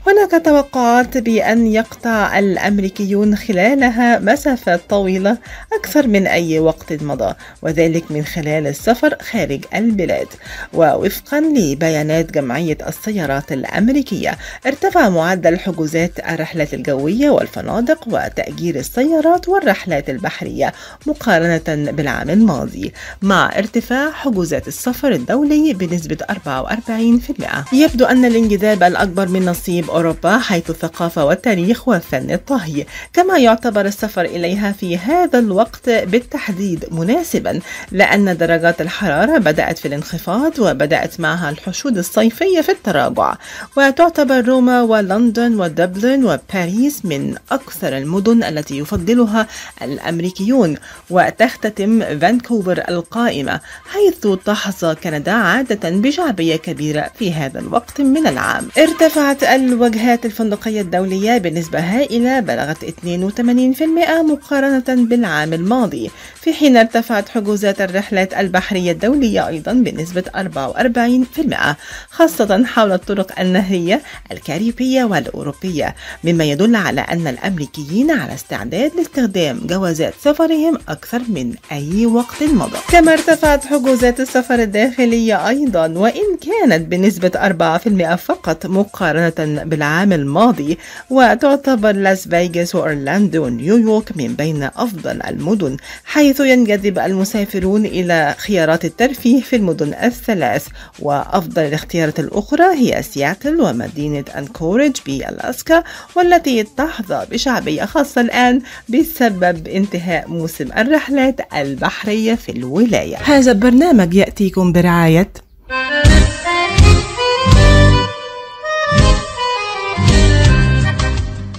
هناك 0.07 0.45
توقعات 0.45 1.17
بأن 1.17 1.67
يقطع 1.67 2.39
الأمريكيون 2.39 3.35
خلالها 3.35 4.19
مسافات 4.19 4.81
طويلة 4.89 5.37
أكثر 5.73 6.07
من 6.07 6.27
أي 6.27 6.59
وقت 6.59 6.93
مضى 6.93 7.33
وذلك 7.61 8.11
من 8.11 8.25
خلال 8.25 8.67
السفر 8.67 9.15
خارج 9.31 9.65
البلاد. 9.75 10.27
ووفقا 10.73 11.39
لبيانات 11.39 12.31
جمعية 12.31 12.77
السيارات 12.87 13.51
الأمريكية 13.51 14.37
ارتفع 14.65 15.09
معدل 15.09 15.59
حجوزات 15.59 16.19
الرحلات 16.19 16.73
الجوية 16.73 17.29
والفنادق 17.29 18.07
وتأجير 18.07 18.75
السيارات 18.75 19.49
والرحلات 19.49 20.09
البحرية 20.09 20.73
مقارنة 21.07 21.91
بالعام 21.91 22.29
الماضي 22.29 22.93
مع 23.21 23.57
ارتفاع 23.57 24.11
حجوزات 24.11 24.67
السفر 24.67 25.11
الدولي 25.11 25.73
بنسبة 25.73 26.17
44% 26.31 27.73
يبدو 27.73 28.05
أن 28.05 28.25
الانجذاب 28.25 28.83
الأكبر 28.83 29.27
من 29.27 29.45
نصيب 29.45 29.94
أوروبا 29.95 30.37
حيث 30.37 30.69
الثقافة 30.69 31.25
والتاريخ 31.25 31.87
وفن 31.87 32.31
الطهي. 32.31 32.85
كما 33.13 33.37
يعتبر 33.37 33.85
السفر 33.85 34.21
إليها 34.21 34.71
في 34.71 34.97
هذا 34.97 35.39
الوقت 35.39 35.89
بالتحديد 35.89 36.85
مناسبا 36.91 37.59
لأن 37.91 38.37
درجات 38.37 38.81
الحرارة 38.81 39.37
بدأت 39.37 39.77
في 39.77 39.87
الانخفاض 39.87 40.59
وبدأت 40.59 41.19
معها 41.19 41.49
الحشود 41.49 41.97
الصيفية 41.97 42.61
في 42.61 42.71
التراجع. 42.71 43.35
وتعتبر 43.77 44.45
روما 44.45 44.81
ولندن 44.81 45.59
ودبلن 45.59 46.25
وباريس 46.25 47.05
من 47.05 47.35
أكثر 47.51 47.97
المدن 47.97 48.43
التي 48.43 48.77
يفضلها 48.77 49.47
الأمريكيون. 49.81 50.77
وتختتم 51.09 52.19
فانكوفر 52.19 52.83
القائمة 52.89 53.59
حيث 53.85 54.27
تحظى 54.45 54.95
كندا 54.95 55.31
عادة 55.31 55.89
بشعبية 55.89 56.55
كبيرة 56.55 57.11
في 57.19 57.33
هذا 57.33 57.59
الوقت 57.59 58.01
من 58.01 58.27
العام. 58.27 58.67
ارتفعت 58.77 59.43
الوجهات 59.85 60.25
الفندقية 60.25 60.81
الدولية 60.81 61.37
بنسبة 61.37 61.79
هائلة 61.79 62.39
بلغت 62.39 62.85
82% 62.85 63.83
مقارنة 64.29 64.83
بالعام 64.87 65.53
الماضي 65.53 66.11
في 66.41 66.53
حين 66.53 66.77
ارتفعت 66.77 67.29
حجوزات 67.29 67.81
الرحلات 67.81 68.33
البحرية 68.33 68.91
الدولية 68.91 69.47
أيضا 69.47 69.73
بنسبة 69.73 70.23
44% 70.35 71.75
خاصة 72.09 72.65
حول 72.65 72.91
الطرق 72.91 73.39
النهرية 73.39 74.01
الكاريبية 74.31 75.03
والأوروبية 75.03 75.95
مما 76.23 76.43
يدل 76.43 76.75
على 76.75 77.01
أن 77.01 77.27
الأمريكيين 77.27 78.11
على 78.11 78.33
استعداد 78.33 78.91
لاستخدام 78.95 79.59
جوازات 79.67 80.13
سفرهم 80.21 80.77
أكثر 80.89 81.21
من 81.29 81.53
أي 81.71 82.05
وقت 82.05 82.43
مضى. 82.43 82.77
كما 82.89 83.13
ارتفعت 83.13 83.65
حجوزات 83.65 84.19
السفر 84.19 84.59
الداخلية 84.59 85.47
أيضا 85.47 85.87
وإن 85.87 86.37
كانت 86.41 86.87
بنسبة 86.87 87.31
4% 87.35 88.15
فقط 88.15 88.65
مقارنة 88.65 89.63
بالعام 89.75 90.13
الماضي 90.13 90.77
وتعتبر 91.09 91.91
لاس 91.91 92.27
فيغاس 92.27 92.75
وأورلاندو 92.75 93.45
ونيويورك 93.45 94.17
من 94.17 94.33
بين 94.33 94.63
أفضل 94.63 95.21
المدن 95.21 95.77
حيث 96.05 96.39
ينجذب 96.39 96.99
المسافرون 96.99 97.85
إلى 97.85 98.35
خيارات 98.37 98.85
الترفيه 98.85 99.41
في 99.41 99.55
المدن 99.55 99.93
الثلاث. 99.93 100.67
وأفضل 100.99 101.61
الاختيارات 101.61 102.19
الأخرى 102.19 102.63
هي 102.63 103.03
سياتل 103.03 103.61
ومدينة 103.61 104.23
أنكوريج 104.37 104.95
بألاسكا 105.05 105.83
والتي 106.15 106.63
تحظى 106.63 107.25
بشعبية 107.31 107.85
خاصة 107.85 108.21
الآن 108.21 108.61
بسبب 108.89 109.67
انتهاء 109.67 110.29
موسم 110.29 110.71
الرحلات 110.77 111.41
البحرية 111.53 112.35
في 112.35 112.51
الولاية. 112.51 113.17
هذا 113.17 113.51
البرنامج 113.51 114.13
يأتيكم 114.13 114.71
برعاية 114.71 115.31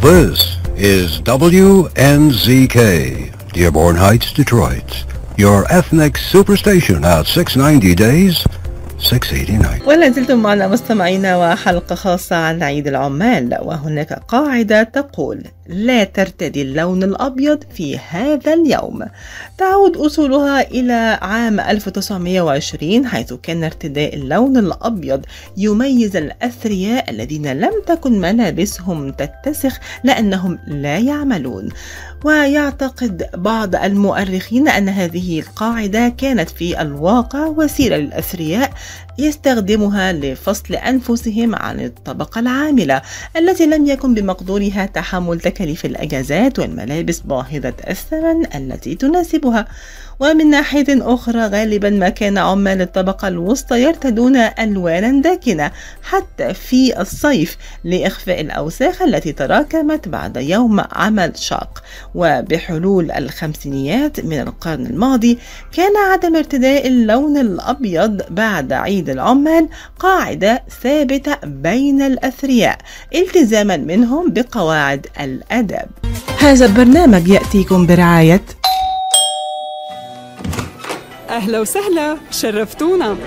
This 0.00 0.56
is 0.76 1.20
WNZK, 1.22 2.76
Dearborn 3.52 3.96
Heights, 3.96 4.32
Detroit. 4.32 5.04
Your 5.36 5.64
ethnic 5.70 6.14
superstation 6.14 7.04
at 7.04 7.26
690 7.26 7.94
days, 7.94 8.44
689. 8.98 9.86
ولا 9.86 10.10
زلتم 10.10 10.42
معنا 10.42 10.68
مستمعينا 10.68 11.36
وحلقة 11.36 11.94
خاصة 11.94 12.36
عن 12.36 12.62
عيد 12.62 12.88
العمال 12.88 13.58
وهناك 13.62 14.12
قاعدة 14.12 14.82
تقول 14.82 15.44
لا 15.69 16.03
ترتدي 16.03 16.61
اللون 16.61 17.03
الأبيض 17.03 17.63
في 17.73 17.97
هذا 17.97 18.53
اليوم. 18.53 19.05
تعود 19.57 19.97
أصولها 19.97 20.61
إلى 20.61 21.19
عام 21.21 21.59
1920 21.59 23.07
حيث 23.07 23.33
كان 23.33 23.63
ارتداء 23.63 24.15
اللون 24.15 24.57
الأبيض 24.57 25.25
يميز 25.57 26.15
الأثرياء 26.15 27.09
الذين 27.09 27.59
لم 27.59 27.73
تكن 27.87 28.19
ملابسهم 28.19 29.11
تتسخ 29.11 29.79
لأنهم 30.03 30.59
لا 30.67 30.97
يعملون. 30.97 31.69
ويعتقد 32.25 33.29
بعض 33.33 33.75
المؤرخين 33.75 34.67
أن 34.67 34.89
هذه 34.89 35.39
القاعدة 35.39 36.09
كانت 36.09 36.49
في 36.49 36.81
الواقع 36.81 37.45
وسيلة 37.45 37.97
للأثرياء 37.97 38.71
يستخدمها 39.19 40.13
لفصل 40.13 40.75
أنفسهم 40.75 41.55
عن 41.55 41.79
الطبقة 41.79 42.39
العاملة 42.39 43.01
التي 43.37 43.65
لم 43.65 43.85
يكن 43.85 44.13
بمقدورها 44.13 44.85
تحمل 44.85 45.39
تكاليف 45.39 45.85
الأجازات 45.85 46.59
والملابس 46.59 47.19
باهظة 47.19 47.73
الثمن 47.89 48.55
التي 48.55 48.95
تناسبها. 48.95 49.67
ومن 50.19 50.49
ناحية 50.49 50.85
أخرى 50.89 51.39
غالبا 51.39 51.89
ما 51.89 52.09
كان 52.09 52.37
عمال 52.37 52.81
الطبقة 52.81 53.27
الوسطى 53.27 53.81
يرتدون 53.81 54.35
ألوانا 54.35 55.21
داكنة 55.21 55.71
حتى 56.03 56.53
في 56.53 57.01
الصيف 57.01 57.57
لإخفاء 57.83 58.41
الأوساخ 58.41 59.01
التي 59.01 59.31
تراكمت 59.31 60.07
بعد 60.07 60.37
يوم 60.37 60.79
عمل 60.91 61.37
شاق. 61.37 61.83
وبحلول 62.15 63.11
الخمسينيات 63.11 64.19
من 64.19 64.39
القرن 64.39 64.85
الماضي 64.85 65.37
كان 65.71 65.97
عدم 66.11 66.35
ارتداء 66.35 66.87
اللون 66.87 67.37
الأبيض 67.37 68.21
بعد 68.29 68.73
عيد 68.73 69.08
العمال 69.09 69.69
قاعدة 69.99 70.63
ثابتة 70.83 71.37
بين 71.43 72.01
الأثرياء 72.01 72.77
التزاما 73.15 73.77
منهم 73.77 74.33
بقواعد 74.33 75.07
الأدب. 75.19 75.89
هذا 76.39 76.65
البرنامج 76.65 77.27
يأتيكم 77.27 77.85
برعاية. 77.85 78.41
أهلا 81.29 81.59
وسهلا 81.59 82.17
شرفتونا. 82.31 83.17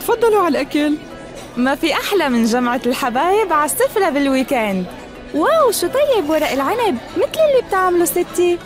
تفضلوا 0.00 0.42
على 0.42 0.48
الأكل. 0.48 0.94
ما 1.56 1.74
في 1.74 1.92
أحلى 1.92 2.28
من 2.28 2.44
جمعة 2.44 2.80
الحبايب 2.86 3.52
على 3.52 3.64
السفرة 3.64 4.10
بال 4.10 4.27
weekend 4.27 4.86
wow 5.34 5.70
شو 5.70 5.86
طيب 5.86 6.30
ورق 6.30 6.50
العنب 6.50 6.98
مثل 7.16 7.40
اللي 7.50 7.68
بتعمله 7.68 8.04
ستي. 8.04 8.58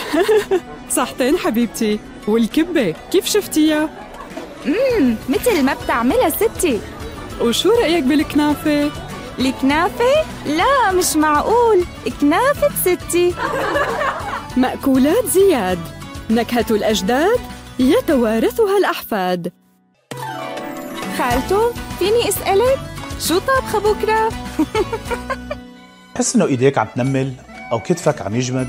صحتين 0.96 1.36
حبيبتي. 1.36 2.00
والكبة 2.28 2.94
كيف 3.12 3.26
شفتيها؟ 3.26 3.88
امم 4.66 5.16
مثل 5.28 5.62
ما 5.62 5.74
بتعملها 5.74 6.28
ستي. 6.30 6.80
وشو 7.40 7.70
رأيك 7.70 8.04
بالكنافة؟ 8.04 8.90
الكنافة؟ 9.38 10.24
لا 10.46 10.92
مش 10.92 11.16
معقول. 11.16 11.84
كنافة 12.20 12.68
ستي. 12.84 13.34
مأكولات 14.56 15.24
زياد. 15.26 15.78
نكهة 16.30 16.66
الأجداد 16.70 17.38
يتوارثها 17.78 18.78
الأحفاد. 18.78 19.52
خالته 21.18 21.72
فيني 21.98 22.28
أسألك؟ 22.28 22.78
شو 23.28 23.38
طابخة 23.38 23.78
بكرة؟ 23.78 24.28
تحس 26.14 26.36
إنه 26.36 26.44
إيديك 26.46 26.78
عم 26.78 26.86
تنمل 26.96 27.32
أو 27.72 27.80
كتفك 27.80 28.22
عم 28.22 28.34
يجمد 28.34 28.68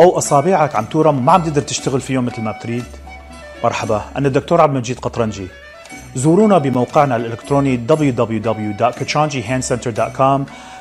أو 0.00 0.18
أصابعك 0.18 0.76
عم 0.76 0.84
تورم 0.84 1.18
وما 1.18 1.32
عم 1.32 1.42
تقدر 1.42 1.62
تشتغل 1.62 2.00
فيهم 2.00 2.24
مثل 2.24 2.42
ما 2.42 2.52
بتريد؟ 2.52 2.84
مرحبا 3.66 4.04
أنا 4.16 4.28
الدكتور 4.28 4.60
عبد 4.60 4.72
المجيد 4.72 4.98
قطرنجي. 4.98 5.46
زورونا 6.14 6.58
بموقعنا 6.58 7.16
الإلكتروني 7.16 7.80
www.kachanjihandcenter.com 7.88 10.40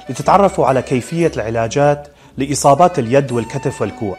لتتعرفوا 0.10 0.66
على 0.66 0.82
كيفية 0.82 1.32
العلاجات 1.36 2.08
لإصابات 2.38 3.00
اليد 3.00 3.32
والكتف 3.32 3.82
والكوع. 3.82 4.18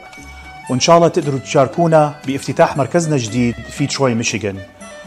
وإن 0.71 0.81
شاء 0.81 0.97
الله 0.97 1.09
تقدروا 1.09 1.39
تشاركونا 1.39 2.15
بافتتاح 2.27 2.77
مركزنا 2.77 3.15
الجديد 3.15 3.55
في 3.55 3.87
تروي 3.87 4.15
ميشيغان. 4.15 4.59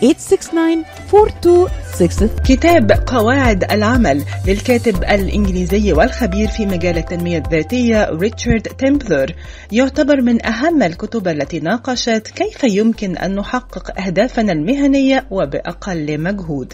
248-869-4263 0.00 0.04
كتاب 2.44 2.92
قواعد 3.06 3.72
العمل 3.72 4.24
للكاتب 4.46 5.04
الإنجليزي 5.04 5.92
والخبير 5.92 6.48
في 6.48 6.66
مجال 6.66 6.98
التنمية 6.98 7.38
الذاتية 7.38 8.08
ريتشارد 8.10 8.62
تيمبلر. 8.62 9.34
يعتبر 9.72 10.20
من 10.20 10.46
أهم 10.46 10.82
الكتب 10.82 11.28
التي 11.28 11.60
ناقشت 11.60 12.32
كيف 12.34 12.64
يمكن 12.64 13.16
أن 13.16 13.34
نحقق 13.34 14.00
أهدافنا 14.00 14.52
المهنية 14.52 15.26
وبأقل 15.30 16.20
مجهود. 16.20 16.72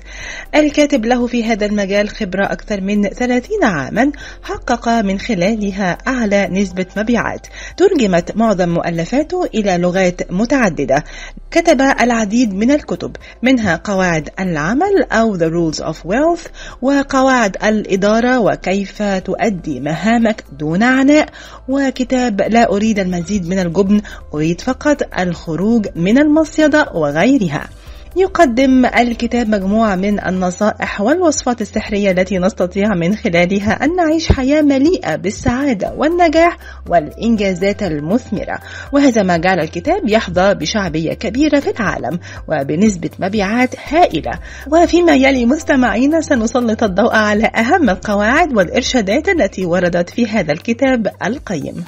الكاتب 0.54 1.06
له 1.06 1.26
في 1.26 1.44
هذا 1.44 1.66
المجال 1.66 2.08
خبرة 2.08 2.44
أكثر 2.44 2.80
من 2.80 3.08
30 3.08 3.64
عاما 3.64 4.12
حقق 4.42 4.88
من 4.88 5.18
خلالها 5.18 5.98
أعلى 6.08 6.48
نسبة 6.50 6.86
مبيعات. 6.96 7.46
ترجمت 7.76 8.36
معظم 8.36 8.68
مؤلفاته 8.68 9.44
إلى 9.54 9.78
لغات 9.78 10.32
متعددة. 10.32 11.04
كتب 11.50 11.80
العديد 11.80 12.54
من 12.54 12.70
الكتب. 12.70 13.15
منها 13.42 13.80
قواعد 13.84 14.28
العمل 14.40 15.04
أو 15.12 15.38
The 15.38 15.50
Rules 15.50 15.78
of 15.80 15.96
Wealth 16.06 16.48
وقواعد 16.82 17.56
الإدارة 17.64 18.38
وكيف 18.40 19.02
تؤدي 19.02 19.80
مهامك 19.80 20.44
دون 20.58 20.82
عناء 20.82 21.28
وكتاب 21.68 22.40
لا 22.40 22.72
أريد 22.72 22.98
المزيد 22.98 23.48
من 23.48 23.58
الجبن 23.58 24.00
أريد 24.34 24.60
فقط 24.60 25.18
الخروج 25.18 25.86
من 25.96 26.18
المصيدة 26.18 26.90
وغيرها. 26.94 27.68
يقدم 28.16 28.86
الكتاب 28.86 29.48
مجموعة 29.48 29.96
من 29.96 30.26
النصائح 30.26 31.00
والوصفات 31.00 31.60
السحرية 31.60 32.10
التي 32.10 32.38
نستطيع 32.38 32.94
من 32.94 33.16
خلالها 33.16 33.84
أن 33.84 33.96
نعيش 33.96 34.32
حياة 34.32 34.62
مليئة 34.62 35.16
بالسعادة 35.16 35.94
والنجاح 35.96 36.56
والإنجازات 36.88 37.82
المثمرة. 37.82 38.58
وهذا 38.92 39.22
ما 39.22 39.36
جعل 39.36 39.60
الكتاب 39.60 40.08
يحظى 40.08 40.54
بشعبية 40.54 41.12
كبيرة 41.12 41.60
في 41.60 41.70
العالم 41.70 42.18
وبنسبة 42.48 43.10
مبيعات 43.18 43.74
هائلة. 43.88 44.38
وفيما 44.72 45.14
يلي 45.14 45.46
مستمعينا 45.46 46.20
سنسلط 46.20 46.82
الضوء 46.82 47.14
على 47.14 47.46
أهم 47.46 47.90
القواعد 47.90 48.56
والإرشادات 48.56 49.28
التي 49.28 49.66
وردت 49.66 50.10
في 50.10 50.26
هذا 50.26 50.52
الكتاب 50.52 51.08
القيم. 51.24 51.84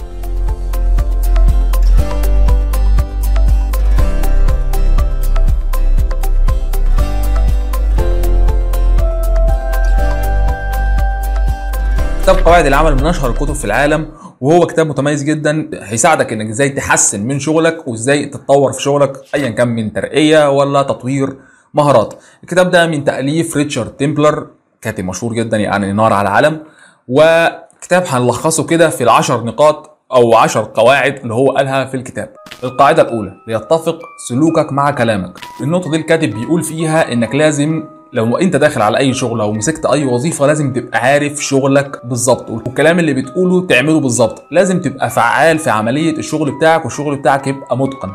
كتاب 12.29 12.45
قواعد 12.45 12.67
العمل 12.67 12.95
من 12.95 13.07
اشهر 13.07 13.31
الكتب 13.31 13.53
في 13.53 13.65
العالم 13.65 14.09
وهو 14.41 14.67
كتاب 14.67 14.87
متميز 14.89 15.23
جدا 15.25 15.71
هيساعدك 15.83 16.33
إنك 16.33 16.49
إزاي 16.49 16.69
تحسن 16.69 17.21
من 17.27 17.39
شغلك 17.39 17.89
وإزاي 17.89 18.27
تتطور 18.27 18.73
في 18.73 18.83
شغلك 18.83 19.13
ايا 19.35 19.49
كان 19.49 19.69
من 19.69 19.93
ترقية 19.93 20.51
ولا 20.51 20.83
تطوير 20.83 21.37
مهارات. 21.75 22.15
الكتاب 22.43 22.71
ده 22.71 22.87
من 22.87 23.05
تأليف 23.05 23.57
ريتشارد 23.57 23.91
تيمبلر 23.91 24.47
كاتب 24.83 25.05
مشهور 25.05 25.35
جدا 25.35 25.57
يعني 25.57 25.93
نار 25.93 26.13
على 26.13 26.29
العالم 26.29 26.61
وكتاب 27.09 28.05
هنلخصه 28.07 28.67
كده 28.67 28.89
في 28.89 29.05
العشر 29.05 29.45
نقاط 29.45 29.99
أو 30.13 30.35
عشر 30.37 30.71
قواعد 30.75 31.17
اللي 31.17 31.35
هو 31.35 31.51
قالها 31.51 31.85
في 31.85 31.97
الكتاب. 31.97 32.33
القاعدة 32.65 33.03
الأولى 33.03 33.33
ليتفق 33.49 33.99
سلوكك 34.29 34.73
مع 34.73 34.91
كلامك. 34.91 35.39
النقطة 35.61 35.91
دي 35.91 35.97
الكاتب 35.97 36.31
بيقول 36.31 36.63
فيها 36.63 37.13
إنك 37.13 37.35
لازم 37.35 37.85
لو 38.13 38.37
انت 38.37 38.57
داخل 38.57 38.83
على 38.83 38.99
اي 38.99 39.15
شغل 39.15 39.41
أو 39.41 39.53
مسكت 39.53 39.87
اي 39.87 40.05
وظيفة 40.05 40.47
لازم 40.47 40.73
تبقى 40.73 40.99
عارف 40.99 41.45
شغلك 41.45 42.01
بالظبط. 42.07 42.51
والكلام 42.51 42.99
اللي 42.99 43.15
بتقوله 43.15 43.67
تعمله 43.67 44.01
بالظبط. 44.01 44.43
لازم 44.51 44.81
تبقى 44.81 45.11
فعال 45.11 45.59
في 45.59 45.71
عملية 45.71 46.19
الشغل 46.19 46.51
بتاعك 46.57 46.85
والشغل 46.85 47.17
بتاعك 47.17 47.47
يبقى 47.47 47.79
متقن. 47.79 48.09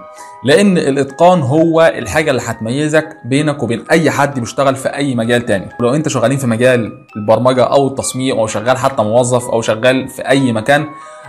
لأن 0.46 0.78
الإتقان 0.78 1.42
هو 1.42 1.94
الحاجة 1.98 2.32
اللي 2.32 2.42
هتميزك 2.46 3.18
بينك 3.26 3.64
وبين 3.64 3.84
أي 3.92 4.12
حد 4.12 4.40
بيشتغل 4.40 4.76
في 4.76 4.90
أي 4.90 5.16
مجال 5.16 5.46
تاني. 5.46 5.70
لو 5.80 5.96
أنت 5.96 6.08
شغالين 6.10 6.38
في 6.38 6.48
مجال 6.48 6.92
البرمجة 7.16 7.64
أو 7.64 7.88
التصميم 7.88 8.40
أو 8.40 8.48
شغال 8.48 8.78
حتى 8.78 9.04
موظف 9.04 9.46
أو 9.50 9.62
شغال 9.62 10.08
في 10.10 10.22
أي 10.30 10.52
مكان 10.52 10.86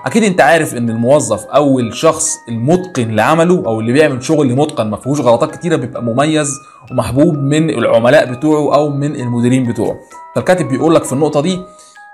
أكيد 0.07 0.25
أنت 0.25 0.40
عارف 0.40 0.75
إن 0.75 0.90
الموظف 0.90 1.45
أو 1.47 1.79
الشخص 1.79 2.38
المتقن 2.49 3.11
لعمله 3.17 3.62
أو 3.67 3.81
اللي 3.81 3.93
بيعمل 3.93 4.23
شغل 4.25 4.55
متقن 4.57 4.90
ما 4.90 4.97
فيهوش 4.97 5.21
غلطات 5.21 5.57
كتيرة 5.57 5.77
بيبقى 5.77 6.03
مميز 6.03 6.61
ومحبوب 6.90 7.35
من 7.38 7.71
العملاء 7.71 8.33
بتوعه 8.33 8.75
أو 8.75 8.88
من 8.90 9.17
المديرين 9.17 9.64
بتوعه. 9.73 9.97
فالكاتب 10.35 10.69
بيقول 10.69 10.95
لك 10.95 11.05
في 11.05 11.12
النقطة 11.12 11.40
دي 11.40 11.61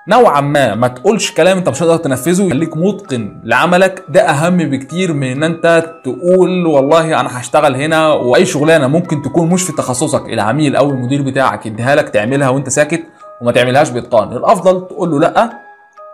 نوعا 0.08 0.40
ما 0.40 0.74
ما 0.74 0.88
تقولش 0.88 1.30
كلام 1.32 1.58
أنت 1.58 1.68
مش 1.68 1.82
هتقدر 1.82 1.96
تنفذه 1.96 2.50
خليك 2.50 2.76
متقن 2.76 3.40
لعملك. 3.44 4.04
ده 4.08 4.20
أهم 4.20 4.56
بكتير 4.56 5.12
من 5.12 5.30
إن 5.30 5.42
أنت 5.42 5.94
تقول 6.04 6.66
والله 6.66 7.20
أنا 7.20 7.40
هشتغل 7.40 7.76
هنا 7.76 8.12
وأي 8.12 8.46
شغلانة 8.46 8.86
ممكن 8.86 9.22
تكون 9.22 9.48
مش 9.48 9.62
في 9.62 9.72
تخصصك 9.72 10.26
العميل 10.28 10.76
أو 10.76 10.90
المدير 10.90 11.22
بتاعك 11.22 11.66
يديها 11.66 11.94
لك 11.94 12.08
تعملها 12.08 12.48
وأنت 12.48 12.68
ساكت 12.68 13.02
وما 13.42 13.52
تعملهاش 13.52 13.90
باتقان 13.90 14.32
الأفضل 14.32 14.86
تقول 14.88 15.10
له 15.10 15.18
لأ 15.20 15.50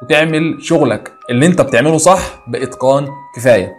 وتعمل 0.02 0.58
شغلك 0.60 1.12
اللي 1.30 1.46
انت 1.46 1.60
بتعمله 1.60 1.98
صح 1.98 2.20
بإتقان 2.46 3.08
كفاية. 3.36 3.72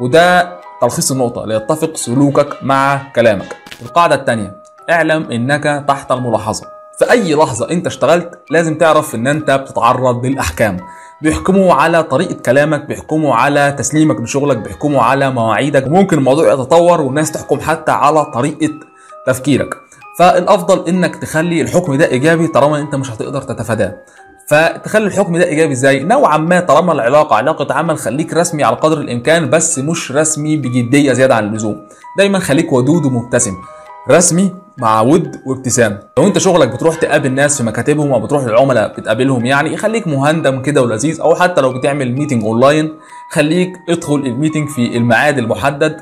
وده 0.00 0.58
تلخيص 0.80 1.12
النقطة 1.12 1.46
ليتفق 1.46 1.96
سلوكك 1.96 2.56
مع 2.62 3.02
كلامك. 3.16 3.56
القاعدة 3.82 4.14
الثانية 4.14 4.56
اعلم 4.90 5.30
إنك 5.32 5.84
تحت 5.88 6.12
الملاحظة. 6.12 6.66
في 6.98 7.10
أي 7.10 7.34
لحظة 7.34 7.70
انت 7.70 7.86
اشتغلت 7.86 8.38
لازم 8.50 8.78
تعرف 8.78 9.14
إن 9.14 9.26
انت 9.26 9.50
بتتعرض 9.50 10.26
للأحكام. 10.26 10.76
بيحكموا 11.22 11.74
على 11.74 12.02
طريقة 12.02 12.34
كلامك 12.34 12.84
بيحكموا 12.84 13.34
على 13.34 13.74
تسليمك 13.78 14.20
لشغلك 14.20 14.56
بيحكموا 14.56 15.02
على 15.02 15.30
مواعيدك. 15.30 15.86
وممكن 15.86 16.18
الموضوع 16.18 16.52
يتطور 16.52 17.00
والناس 17.00 17.32
تحكم 17.32 17.60
حتى 17.60 17.92
على 17.92 18.24
طريقة 18.24 18.74
تفكيرك. 19.26 19.74
فالأفضل 20.18 20.88
إنك 20.88 21.16
تخلي 21.16 21.60
الحكم 21.60 21.94
ده 21.94 22.06
إيجابي 22.06 22.46
طالما 22.46 22.78
انت 22.78 22.94
مش 22.94 23.10
هتقدر 23.10 23.42
تتفاداه. 23.42 23.96
فتخلي 24.48 25.06
الحكم 25.06 25.36
ده 25.36 25.44
إيجابي 25.44 25.72
إزاي؟ 25.72 26.04
نوعا 26.04 26.36
ما 26.36 26.60
طالما 26.60 26.92
العلاقة 26.92 27.36
علاقة 27.36 27.74
عمل 27.74 27.98
خليك 27.98 28.34
رسمي 28.34 28.64
على 28.64 28.76
قدر 28.76 28.98
الإمكان 29.00 29.50
بس 29.50 29.78
مش 29.78 30.12
رسمي 30.12 30.56
بجدية 30.56 31.12
زيادة 31.12 31.34
عن 31.34 31.46
اللزوم. 31.46 31.86
دايما 32.18 32.38
خليك 32.38 32.72
ودود 32.72 33.04
ومبتسم. 33.04 33.54
رسمي 34.10 34.54
مع 34.78 35.00
ود 35.00 35.36
وابتسام. 35.46 35.98
لو 36.18 36.26
أنت 36.26 36.38
شغلك 36.38 36.68
بتروح 36.68 36.94
تقابل 36.96 37.32
ناس 37.32 37.56
في 37.56 37.62
مكاتبهم 37.62 38.12
أو 38.12 38.20
بتروح 38.20 38.44
للعملاء 38.44 39.00
بتقابلهم 39.00 39.46
يعني 39.46 39.76
خليك 39.76 40.06
مهندم 40.06 40.62
كده 40.62 40.82
ولذيذ 40.82 41.20
أو 41.20 41.34
حتى 41.34 41.60
لو 41.60 41.78
بتعمل 41.78 42.12
meeting 42.12 42.44
online 42.44 42.92
خليك 43.32 43.72
ادخل 43.88 44.14
ال 44.14 44.21
meeting 44.21 44.68
في 44.68 44.96
الميعاد 44.96 45.38
المحدد. 45.38 45.96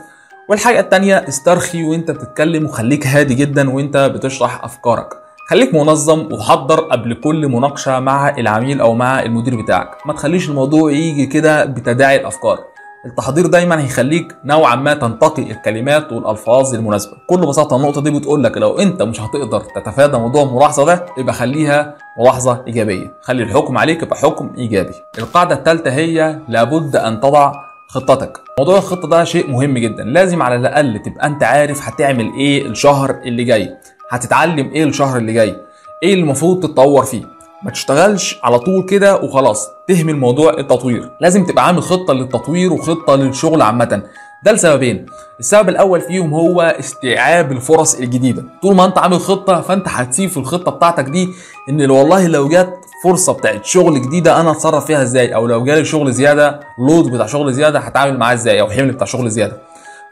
والحاجة 0.48 0.80
التانية 0.80 1.28
استرخي 1.28 1.85
وأنت 1.85 2.11
بتتكلم 2.11 2.64
وخليك 2.64 3.06
هادي 3.06 3.35
جدا 3.35 3.70
وأنت 3.70 3.96
بتشرح 3.96 4.64
أفكارك. 4.64 5.25
خليك 5.48 5.74
منظم 5.74 6.32
وحضر 6.32 6.80
قبل 6.80 7.14
كل 7.14 7.48
مناقشة 7.48 8.00
مع 8.00 8.28
العميل 8.38 8.80
أو 8.80 8.94
مع 8.94 9.22
المدير 9.22 9.62
بتاعك. 9.62 9.88
ما 10.06 10.12
تخليش 10.12 10.48
الموضوع 10.50 10.90
يجي 10.92 11.26
كده 11.26 11.64
بتداعي 11.64 12.16
الأفكار. 12.20 12.59
التحضير 13.06 13.46
دايما 13.46 13.85
هيخليك 13.85 14.37
نوعا 14.44 14.74
ما 14.74 14.94
تنتقي 14.94 15.42
الكلمات 15.50 16.12
والألفاظ 16.12 16.74
المناسبة. 16.74 17.12
بكل 17.28 17.46
بساطة 17.46 17.76
النقطة 17.76 18.00
دي 18.00 18.11
بتقول 18.11 18.44
لك 18.44 18.56
لو 18.59 18.78
أنت 18.78 19.02
مش 19.02 19.20
هتقدر 19.20 19.61
تتفادى 19.61 20.16
موضوع 20.18 20.42
الملاحظة 20.42 20.85
ده 20.85 21.06
يبقى 21.18 21.35
خليها 21.35 21.94
ملاحظة 22.20 22.62
إيجابية. 22.66 23.12
خلي 23.22 23.42
الحكم 23.42 23.78
عليك 23.78 24.02
يبقى 24.02 24.16
حكم 24.16 24.50
إيجابي. 24.59 24.94
القاعدة 25.18 25.54
الثالثه 25.54 25.90
هي 25.92 26.38
لابد 26.48 26.96
أن 26.96 27.20
تضع 27.20 27.52
خطتك. 27.88 28.40
موضوع 28.59 28.78
الخطة 28.78 29.09
ده 29.09 29.24
شيء 29.24 29.50
مهم 29.50 29.78
جدا. 29.78 30.04
لازم 30.04 30.42
على 30.42 30.56
الأقل 30.56 30.98
تبقى 30.98 31.26
أنت 31.26 31.42
عارف 31.42 31.88
هتعمل 31.88 32.32
إيه 32.38 32.66
الشهر 32.66 33.11
اللي 33.24 33.44
جاي. 33.44 33.76
هتتعلم 34.10 34.70
إيه 34.74 34.84
الشهر 34.84 35.16
اللي 35.18 35.32
جاي؟ 35.32 35.56
إيه 36.02 36.12
اللي 36.12 36.22
المفروض 36.22 36.60
تتطور 36.62 37.04
فيه؟ 37.04 37.22
ما 37.62 37.70
تشتغلش 37.70 38.40
على 38.42 38.58
طول 38.58 38.84
كده 38.84 39.16
وخلاص. 39.16 39.68
تهمل 39.88 40.16
موضوع 40.16 40.58
التطوير. 40.58 41.10
لازم 41.20 41.46
تبقى 41.46 41.66
عامل 41.66 41.82
خطة 41.82 42.14
للتطوير 42.14 42.72
وخطة 42.72 43.14
للشغل 43.16 43.62
عامة. 43.62 44.02
ده 44.44 44.52
لسببين. 44.52 45.06
السبب 45.40 45.68
الأول 45.68 46.00
فيهم 46.00 46.34
هو 46.34 46.60
استيعاب 46.80 47.52
الفرص 47.52 47.94
الجديدة. 47.94 48.44
طول 48.62 48.74
ما 48.76 48.84
أنت 48.84 48.98
عامل 48.98 49.20
خطة 49.20 49.60
فأنت 49.60 49.88
هتسيب 49.88 50.30
في 50.30 50.36
الخطة 50.36 50.70
بتاعتك 50.70 51.04
دي 51.04 51.28
إن 51.68 51.90
والله 51.90 52.26
لو 52.26 52.48
جت 52.48 52.70
فرصة 53.04 53.32
بتاعت 53.32 53.64
شغل 53.64 54.02
جديدة 54.02 54.40
أنا 54.40 54.50
أتصرف 54.50 54.86
فيها 54.86 55.02
إزاي؟ 55.02 55.34
أو 55.34 55.46
لو 55.46 55.64
جالي 55.64 55.84
شغل 55.84 56.12
زيادة 56.12 56.60
لود 56.78 57.10
بتاع 57.10 57.26
شغل 57.26 57.52
زيادة 57.52 57.78
هتعامل 57.78 58.18
معاه 58.18 58.34
إزاي؟ 58.34 58.60
أو 58.60 58.70
حمل 58.70 58.92
بتاع 58.92 59.06
شغل 59.06 59.30
زيادة. 59.30 59.65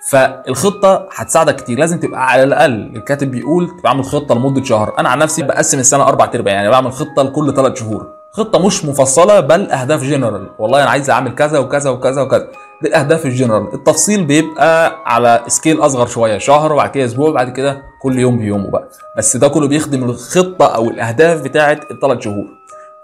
فالخطة 0.09 1.09
هتساعدك 1.15 1.57
كتير. 1.57 1.79
لازم 1.79 2.01
تبقى 2.01 2.27
على 2.31 2.43
الأقل 2.43 2.93
الكاتب 2.97 3.31
بيقول 3.31 3.71
تبقى 3.79 3.91
عامل 3.91 4.05
خطة 4.05 4.35
لمدة 4.35 4.65
شهر. 4.65 4.95
أنا 4.99 5.09
عن 5.09 5.19
نفسي 5.19 5.43
بقسم 5.43 5.79
السنة 5.79 6.03
أربع 6.09 6.31
أرباع 6.35 6.55
يعني 6.55 6.71
بعمل 6.71 6.93
خطة 6.93 7.23
لكل 7.23 7.55
ثلاث 7.55 7.79
شهور. 7.81 8.07
خطة 8.33 8.67
مش 8.67 8.85
مفصلة 8.85 9.41
بل 9.41 9.71
أهداف 9.71 10.03
جنرال 10.03 10.47
والله 10.59 10.83
أنا 10.83 10.91
عايز 10.91 11.11
أعمل 11.11 11.35
كذا 11.35 11.59
وكذا 11.59 11.91
وكذا 11.91 12.23
وكذا. 12.23 12.47
دي 12.83 12.89
الاهداف 12.89 13.27
الجنرال 13.27 13.75
التفصيل 13.75 14.25
بيبقى 14.25 14.97
على 15.07 15.43
scale 15.47 15.81
أصغر 15.87 16.07
شوية 16.07 16.39
شهر 16.39 16.73
وبعد 16.73 16.91
كده 16.91 17.05
أسبوع 17.05 17.29
وبعد 17.29 17.51
كده 17.53 17.83
كل 18.03 18.19
يوم 18.19 18.39
بيومه 18.39 18.71
بقى. 18.71 18.89
بس 19.19 19.37
ده 19.37 19.49
كله 19.49 19.69
بيخدم 19.69 20.05
الخطة 20.05 20.67
أو 20.67 20.91
الأهداف 20.91 21.41
بتاعه 21.43 21.81
الثلاث 21.91 22.21
شهور. 22.21 22.47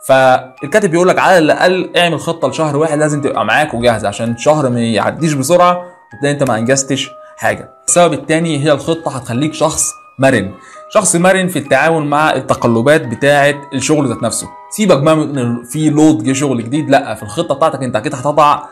فالكاتب 0.06 0.90
بيقول 0.90 1.08
لك 1.08 1.18
على 1.18 1.38
الأقل 1.38 1.90
اعمل 1.96 2.20
خطة 2.20 2.48
لشهر 2.48 2.76
واحد 2.76 2.98
لازم 2.98 3.20
تبقى 3.20 3.44
معاك 3.44 3.74
وجاهز 3.74 4.04
عشان 4.04 4.30
الشهر 4.32 4.68
ما 4.68 4.80
يعديش 4.80 5.32
بسرعة 5.32 5.82
وتلاقي 6.14 6.32
انت 6.34 6.42
ما 6.42 6.58
انجزتش 6.58 7.10
حاجة. 7.36 7.70
السبب 7.88 8.12
الثاني 8.12 8.64
هي 8.64 8.72
الخطة 8.72 9.16
هتخليك 9.16 9.54
شخص 9.54 9.90
مرن. 10.18 10.54
شخص 10.94 11.16
مرن 11.16 11.48
في 11.48 11.58
التعامل 11.58 12.06
مع 12.06 12.32
التقلبات 12.32 13.06
بتاعة 13.06 13.54
الشغل 13.74 14.08
ذات 14.08 14.22
نفسه. 14.22 14.48
سيبك 14.70 14.98
بقى 14.98 15.16
من 15.16 15.38
إن 15.38 15.64
في 15.64 15.90
load 15.90 16.24
جه 16.24 16.32
شغل 16.32 16.64
جديد 16.64 16.90
لأ 16.90 17.14
في 17.14 17.22
الخطة 17.22 17.54
بتاعتك 17.54 17.82
انت 17.82 17.96
أكيد 17.96 18.14
هتضع 18.14 18.62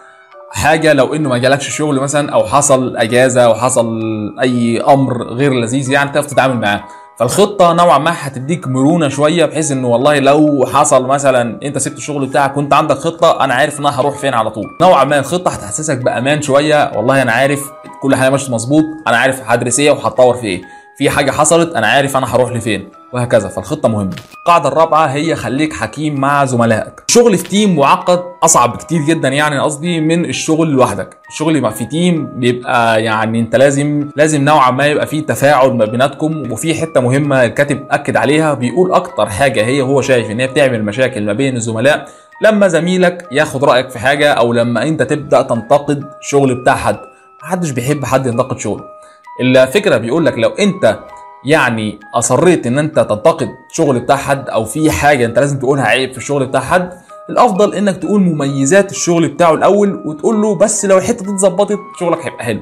حاجة 0.51 0.93
لو 0.93 1.15
إنه 1.15 1.29
ما 1.29 1.39
جالكش 1.39 1.69
شغل 1.77 2.01
مثلا 2.01 2.33
أو 2.33 2.45
حصل 2.47 2.97
أجازة 2.97 3.45
أو 3.45 3.55
حصل 3.55 4.01
أي 4.41 4.81
أمر 4.81 5.23
غير 5.23 5.55
لذيذ 5.55 5.91
يعني 5.91 6.11
تعرف 6.11 6.27
تتعامل 6.27 6.61
معاه. 6.61 6.85
فالخطه 7.19 7.73
نوعا 7.73 7.99
ما 7.99 8.13
هتديك 8.15 8.69
مرونة 8.69 9.09
شوية 9.09 9.45
بحيث 9.47 9.73
إنه 9.73 9.89
والله 9.89 10.19
لو 10.19 10.67
حصل 10.73 11.07
مثلا 11.07 11.59
أنت 11.63 11.79
سبت 11.79 11.99
الشغل 11.99 12.27
بتاعك 12.27 12.57
وأنت 12.57 12.75
عندك 12.75 12.97
خطة 12.97 13.45
أنا 13.45 13.55
عارف 13.55 13.81
ان 13.81 13.87
أنا 13.87 14.01
هروح 14.01 14.19
فين 14.19 14.35
على 14.35 14.51
طول. 14.51 14.65
نوعا 14.81 15.05
ما 15.05 15.19
الخطة 15.19 15.51
هتحسسك 15.51 15.99
بأمان 15.99 16.43
شوية 16.43 16.93
والله 16.97 17.23
أنا 17.23 17.33
عارف 17.33 17.61
كل 18.03 18.15
حاجة 18.15 18.31
ماشية 18.31 18.53
مظبوط 18.53 18.85
أنا 19.07 19.17
عارف 19.17 19.41
هدرس 19.51 19.79
إيه 19.81 19.91
وهتطور 19.91 20.35
في 20.35 20.47
إيه. 20.47 20.63
في 20.99 21.11
حاجة 21.11 21.31
حصلت 21.31 21.75
أنا 21.77 21.87
عارف 21.87 22.17
أنا 22.17 22.35
هروح 22.35 22.53
لفين 22.53 22.89
وهكذا. 23.13 23.49
فالخطة 23.49 23.89
مهمة. 23.89 24.17
القاعده 24.39 24.69
الرابعة 24.69 25.07
هي 25.07 25.37
خليك 25.37 25.73
حكيم 25.73 26.21
مع 26.21 26.45
زملائك. 26.45 27.03
الشغل 27.09 27.39
في 27.39 27.49
تيم 27.49 27.77
معقد 27.77 28.21
أصعب 28.43 28.73
بكتير 28.73 29.01
جدا 29.03 29.29
يعني 29.29 29.59
قصدي 29.59 30.01
من 30.01 30.25
الشغل 30.25 30.71
لوحدك. 30.71 31.17
الشغل 31.29 31.73
في 31.73 31.85
تيم 31.85 32.27
بيبقى 32.41 33.03
يعني 33.05 33.41
أنت 33.41 33.57
لازم 33.57 34.09
لازم 34.17 34.45
نوعا 34.45 34.71
ما 34.71 34.87
يبقى 34.87 35.07
في 35.07 35.21
تفاعل 35.21 35.71
ما 35.71 35.85
بيناتكم 35.85 36.53
وفي 36.53 36.75
حتة 36.75 37.01
مهمة 37.01 37.45
الكاتب 37.45 37.87
أكد 37.91 38.17
عليها 38.17 38.55
بيقول 38.55 38.93
أكتر 38.93 39.27
حاجة 39.29 39.65
هي 39.65 39.81
هو 39.83 40.01
شايف 40.01 40.31
إن 40.31 40.41
هي 40.41 40.47
بتعمل 40.47 40.85
مشاكل 40.85 41.25
ما 41.25 41.33
بين 41.33 41.57
الزملاء. 41.57 42.09
لما 42.43 42.69
زميلك 42.69 43.29
ياخد 43.33 43.65
رأيك 43.65 43.91
في 43.91 43.99
حاجة 43.99 44.33
أو 44.33 44.53
لما 44.53 44.83
أنت 44.83 45.03
تبدأ 45.03 45.43
تنتقد 45.43 46.05
الشغل 46.21 46.55
بتاع 46.55 46.75
حد 46.77 46.99
محدش 47.43 47.71
بيحب 47.71 48.05
حد 48.05 48.27
ينتقد 48.27 48.59
شغله. 48.59 48.98
الفكرة 49.41 49.97
بيقول 49.97 50.27
لك 50.27 50.39
لو 50.39 50.49
أنت 50.51 50.99
يعني 51.45 52.01
أصريت 52.15 52.67
إن 52.67 52.79
أنت 52.79 52.99
تنتقد 53.01 53.49
شغل 53.73 54.01
بتاع 54.01 54.17
حد 54.17 54.49
أو 54.49 54.65
في 54.65 54.91
حاجة 54.91 55.25
أنت 55.27 55.39
لازم 55.39 55.59
تقولها 55.59 55.85
عيب 55.85 56.13
في 56.13 56.19
الشغل 56.19 56.47
بتاع 56.47 56.61
حد 56.61 56.93
الأفضل 57.31 57.75
إنك 57.75 57.97
تقول 57.97 58.21
مميزات 58.21 58.91
الشغل 58.91 59.29
بتاعه 59.29 59.55
الأول 59.55 60.03
وتقول 60.07 60.43
له 60.43 60.55
بس 60.55 60.85
لو 60.85 60.99
الحتة 60.99 61.25
دي 61.25 61.31
اتظبطت 61.31 61.79
شغلك 62.01 62.27
هيبقى 62.27 62.45
حلو. 62.45 62.61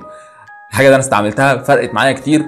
الحاجة 0.70 0.86
دي 0.88 0.94
أنا 0.94 1.02
استعملتها 1.02 1.56
فرقت 1.56 1.94
معايا 1.94 2.12
كتير. 2.12 2.42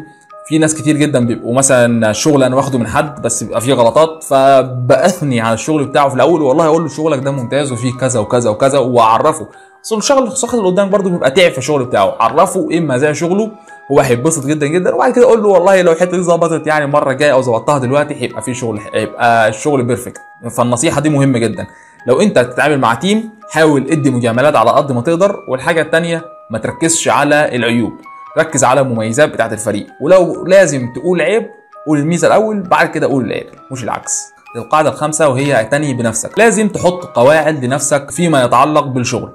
في 0.48 0.58
ناس 0.58 0.74
كتير 0.74 0.96
جدا 0.96 1.26
بيبقوا 1.26 1.54
مثلا 1.54 2.12
شغل 2.12 2.42
أنا 2.42 2.56
واخده 2.56 2.78
من 2.78 2.86
حد 2.86 3.22
بس 3.22 3.42
بيبقى 3.42 3.60
فيه 3.60 3.74
غلطات 3.74 4.24
فبأثني 4.24 5.40
على 5.40 5.54
الشغل 5.54 5.84
بتاعه 5.84 6.08
في 6.08 6.14
الأول 6.14 6.42
والله 6.42 6.66
أقول 6.66 6.82
له 6.82 6.88
شغلك 6.88 7.18
ده 7.18 7.30
ممتاز 7.30 7.72
وفيه 7.72 7.92
كذا 7.92 8.20
وكذا 8.20 8.50
وكذا 8.50 8.78
وأعرفه. 8.78 9.48
اصل 9.86 9.98
الشغل 9.98 10.26
الشخص 10.26 10.54
اللي 10.54 10.66
قدامك 10.66 10.90
برضه 10.90 11.10
بيبقى 11.10 11.30
تعب 11.30 11.52
في 11.52 11.58
الشغل 11.58 11.84
بتاعه 11.84 12.16
عرفه 12.20 12.68
إيه 12.70 12.80
مزايا 12.80 13.12
شغله 13.12 13.50
هو 13.92 14.00
هيتبسط 14.00 14.46
جدا 14.46 14.66
جدا. 14.66 14.94
وبعد 14.94 15.12
كده 15.12 15.24
أقول 15.24 15.42
له 15.42 15.48
والله 15.48 15.82
لو 15.82 15.92
الحته 15.92 16.10
دي 16.16 16.22
ظبطت 16.22 16.66
يعني 16.66 16.84
المره 16.84 17.10
الجايه 17.10 17.32
أو 17.32 17.42
ظبطتها 17.42 17.78
دلوقتي 17.78 18.14
هيبقى 18.22 18.42
في 18.42 18.54
شغل 18.54 18.80
هيبقى 18.94 19.48
الشغل 19.48 19.82
perfect 19.82 20.20
فالنصيحة 20.50 21.00
دي 21.00 21.08
مهمة 21.08 21.38
جدا. 21.38 21.66
لو 22.06 22.20
أنت 22.20 22.38
هتتعامل 22.38 22.78
مع 22.80 22.94
team 22.94 23.30
حاول 23.50 23.90
ادي 23.90 24.10
مجاملات 24.10 24.56
على 24.56 24.70
قد 24.70 24.92
ما 24.92 25.00
تقدر. 25.00 25.44
والحاجة 25.48 25.82
الثانية 25.82 26.24
ما 26.50 26.58
تركزش 26.58 27.08
على 27.08 27.56
العيوب. 27.56 27.92
ركز 28.38 28.64
على 28.64 28.80
المميزات 28.80 29.28
بتاعت 29.32 29.52
الفريق. 29.52 29.86
ولو 30.00 30.44
لازم 30.46 30.92
تقول 30.92 31.20
عيب 31.20 31.46
قول 31.86 31.98
الميزة 31.98 32.26
الأول 32.26 32.60
بعد 32.62 32.88
كده 32.88 33.06
قول 33.06 33.24
العيب 33.24 33.46
مش 33.72 33.84
العكس. 33.84 34.18
القاعدة 34.56 34.90
الخامسة 34.90 35.28
وهي 35.28 35.54
اعتني 35.54 35.94
بنفسك. 35.94 36.38
لازم 36.38 36.68
تحط 36.68 37.04
قواعد 37.04 37.64
لنفسك 37.64 38.10
فيما 38.10 38.44
يتعلق 38.44 38.84
بالشغل. 38.86 39.32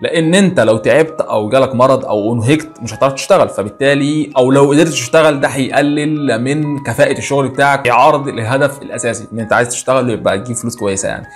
لأن 0.00 0.34
انت 0.34 0.60
لو 0.60 0.76
تعبت 0.76 1.20
أو 1.20 1.48
جالك 1.48 1.74
مرض 1.74 2.04
أو 2.04 2.34
انهكت 2.34 2.68
مش 2.82 2.94
هتعرف 2.94 3.12
تشتغل 3.12 3.48
فبالتالي 3.48 4.30
أو 4.36 4.50
لو 4.50 4.70
قدرت 4.70 4.88
تشتغل 4.88 5.40
ده 5.40 5.48
هيقلل 5.48 6.40
من 6.42 6.82
كفاءة 6.82 7.18
الشغل 7.18 7.48
بتاعك 7.48 7.86
يعارض 7.86 8.28
الهدف 8.28 8.82
الأساسي 8.82 9.26
إن 9.32 9.38
انت 9.40 9.52
عايز 9.52 9.68
تشتغل 9.68 10.10
يبقى 10.10 10.38
تجيب 10.38 10.56
فلوس 10.56 10.76
كويسة 10.76 11.08
يعني. 11.08 11.26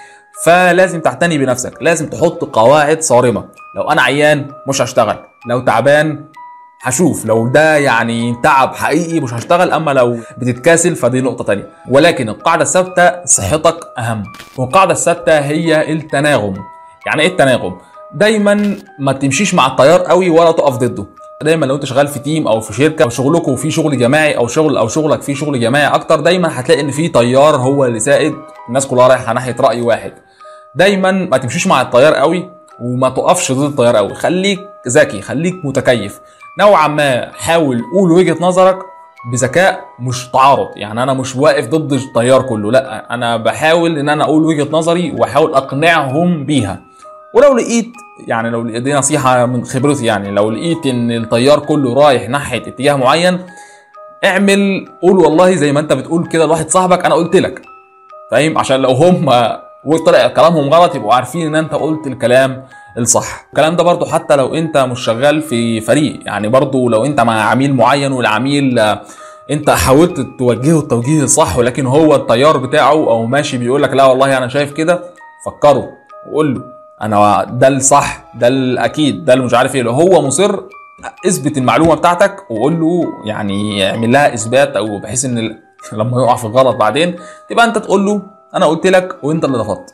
فلازم 0.45 1.01
تعتني 1.01 1.39
بنفسك 1.39 1.75
لازم 1.81 2.07
تحط 2.11 2.45
قواعد 2.45 3.03
صارمة. 3.03 3.45
لو 3.77 3.83
أنا 3.91 4.03
عيان 4.03 4.47
مش 4.69 4.83
هشتغل 4.83 5.17
لو 5.49 5.61
تعبان 5.61 6.25
هشوف 6.83 7.27
لو 7.27 7.49
ده 7.49 7.77
يعني 7.77 8.37
تعب 8.43 8.75
حقيقي 8.75 9.21
مش 9.21 9.35
هشتغل 9.35 9.71
أما 9.73 9.91
لو 9.91 10.19
بتتكاسل 10.39 10.97
فدي 10.97 11.21
نقطة 11.21 11.45
تانية. 11.45 11.69
ولكن 11.91 12.29
القاعدة 12.29 12.63
الثابتة 12.63 13.25
صحتك 13.25 13.77
أهم. 13.99 14.23
والقاعدة 14.57 14.93
الثابتة 14.93 15.39
هي 15.39 15.93
التناغم. 15.93 16.55
يعني 17.07 17.23
إيه 17.23 17.29
التناغم؟ 17.29 17.79
دايما 18.15 18.77
ما 18.99 19.13
تمشيش 19.13 19.55
مع 19.55 19.67
التيار 19.67 20.01
قوي 20.01 20.31
ولا 20.31 20.53
تقف 20.53 20.77
ضده. 20.77 21.07
دايما 21.43 21.67
لو 21.67 21.75
انت 21.75 21.85
شغال 21.85 22.09
في 22.09 22.19
تيم 22.19 22.49
أو 22.49 22.61
في 22.61 22.73
شركة 22.73 23.03
أو 23.03 23.09
شغلكم 23.09 23.57
فيه 23.57 23.71
شغل 23.71 23.99
جماعي 23.99 24.37
أو 24.37 24.47
شغل 24.47 24.77
أو 24.77 24.89
شغلك 24.89 25.23
فيه 25.23 25.35
شغل 25.35 25.61
جماعي 25.61 25.87
أكتر 25.87 26.21
دايما 26.21 26.61
هتلاقي 26.61 26.81
إن 26.81 26.91
في 26.91 27.09
تيار 27.09 27.57
هو 27.57 27.85
اللي 27.85 28.01
سائد 28.01 28.35
الناس 28.69 28.87
كلها 28.87 29.09
رايحة 29.09 29.33
ناحية 29.33 29.57
رأي 29.61 29.81
واحد. 29.81 30.13
دايما 30.75 31.11
ما 31.11 31.37
تمشيش 31.37 31.67
مع 31.67 31.81
التيار 31.81 32.15
قوي 32.15 32.51
وما 32.81 33.09
تقفش 33.09 33.53
ضد 33.53 33.71
التيار 33.71 33.97
قوي. 33.97 34.15
خليك 34.15 34.61
ذكي 34.89 35.23
خليك 35.23 35.55
متكيف. 35.65 36.21
نوعا 36.59 36.89
ما 36.89 37.33
حاول 37.33 37.83
قول 37.95 38.13
وجهة 38.13 38.37
نظرك 38.41 38.79
بذكاء 39.33 39.85
مش 40.01 40.29
تعارض. 40.29 40.69
يعني 40.77 41.03
أنا 41.03 41.13
مش 41.15 41.37
واقف 41.37 41.67
ضد 41.67 41.93
التيار 41.93 42.43
كله 42.43 42.73
لأ 42.73 43.15
أنا 43.15 43.37
بحاول 43.37 43.99
إن 43.99 44.09
أنا 44.09 44.25
أقول 44.25 44.45
وجهة 44.45 44.69
نظري 44.71 45.15
وأحاول 45.19 45.55
أقنعهم 45.55 46.45
بيها. 46.45 46.88
ولو 47.35 47.55
لقيت 47.57 47.93
يعني 48.27 48.51
لو 48.51 48.63
دي 48.79 48.95
نصيحة 48.95 49.47
من 49.47 49.65
خبرتي 49.65 50.07
يعني 50.07 50.31
لو 50.31 50.51
لقيت 50.51 50.87
إن 50.87 51.11
التيار 51.11 51.59
كله 51.61 51.95
رايح 51.95 52.29
ناحية 52.29 52.59
اتجاه 52.69 52.95
معين 52.97 53.39
اعمل 54.25 54.89
قول 55.03 55.19
والله 55.19 55.55
زي 55.55 55.73
ما 55.73 55.81
أنت 55.81 55.93
بتقول 55.93 56.27
كده 56.27 56.47
لواحد 56.47 56.71
صاحبك 56.71 57.05
أنا 57.05 57.15
قلت 57.15 57.37
لك. 57.37 57.63
فاهم؟ 58.31 58.59
عشان 58.59 58.81
لو 58.81 58.91
هم 58.91 59.29
وطلع 59.85 60.29
كلامهم 60.29 60.69
غلط 60.75 60.95
يبقوا 60.95 61.15
عارفين 61.15 61.47
إن 61.47 61.55
أنت 61.55 61.75
قلت 61.75 62.07
الكلام 62.07 62.65
الصح. 62.99 63.47
الكلام 63.49 63.77
ده 63.77 63.85
برضو 63.85 64.05
حتى 64.07 64.37
لو 64.37 64.55
أنت 64.55 64.77
مش 64.77 65.01
شغال 65.05 65.43
في 65.43 65.81
فريق 65.81 66.21
يعني 66.27 66.49
برضو 66.49 66.89
لو 66.89 67.05
أنت 67.05 67.21
مع 67.21 67.43
عميل 67.43 67.75
معين 67.75 68.13
والعميل 68.13 68.79
أنت 69.51 69.71
حاولت 69.71 70.21
توجهه 70.39 70.79
التوجيه 70.79 71.23
الصح 71.23 71.59
ولكن 71.59 71.87
هو 71.87 72.15
التيار 72.17 72.57
بتاعه 72.57 72.93
أو 72.93 73.27
ماشي 73.27 73.59
بيقول 73.59 73.83
لك 73.83 73.93
لا 73.93 74.05
والله 74.05 74.39
أنا 74.39 74.49
شايف 74.49 74.73
كده 74.73 75.03
فكره 75.47 75.89
وقول 76.31 76.55
له. 76.55 76.78
أنا 77.03 77.45
ده 77.45 77.69
الصح 77.69 78.25
ده 78.35 78.49
الاكيد 78.49 79.25
ده 79.25 79.33
اللي 79.33 79.45
مش 79.45 79.55
عارف 79.55 79.75
إيه. 79.75 79.83
لو 79.83 79.93
هو 79.93 80.23
مصر 80.23 80.61
اثبت 81.27 81.59
المعلومة 81.59 81.95
بتاعتك 81.95 82.51
وقول 82.51 82.81
له 82.81 83.05
يعني 83.25 83.91
اعمل 83.91 84.13
لها 84.13 84.35
اثبات 84.35 84.77
أو 84.77 84.99
بحيث 84.99 85.25
ان 85.25 85.39
لما 85.93 86.23
يقع 86.23 86.37
في 86.37 86.45
الغلط 86.45 86.77
بعدين 86.77 87.17
تبقى 87.51 87.65
انت 87.65 87.79
تقول 87.79 88.07
له 88.07 88.23
أنا 88.55 88.67
قلت 88.67 88.87
لك 88.87 89.17
وانت 89.23 89.45
اللي 89.45 89.59
رفضت 89.59 89.93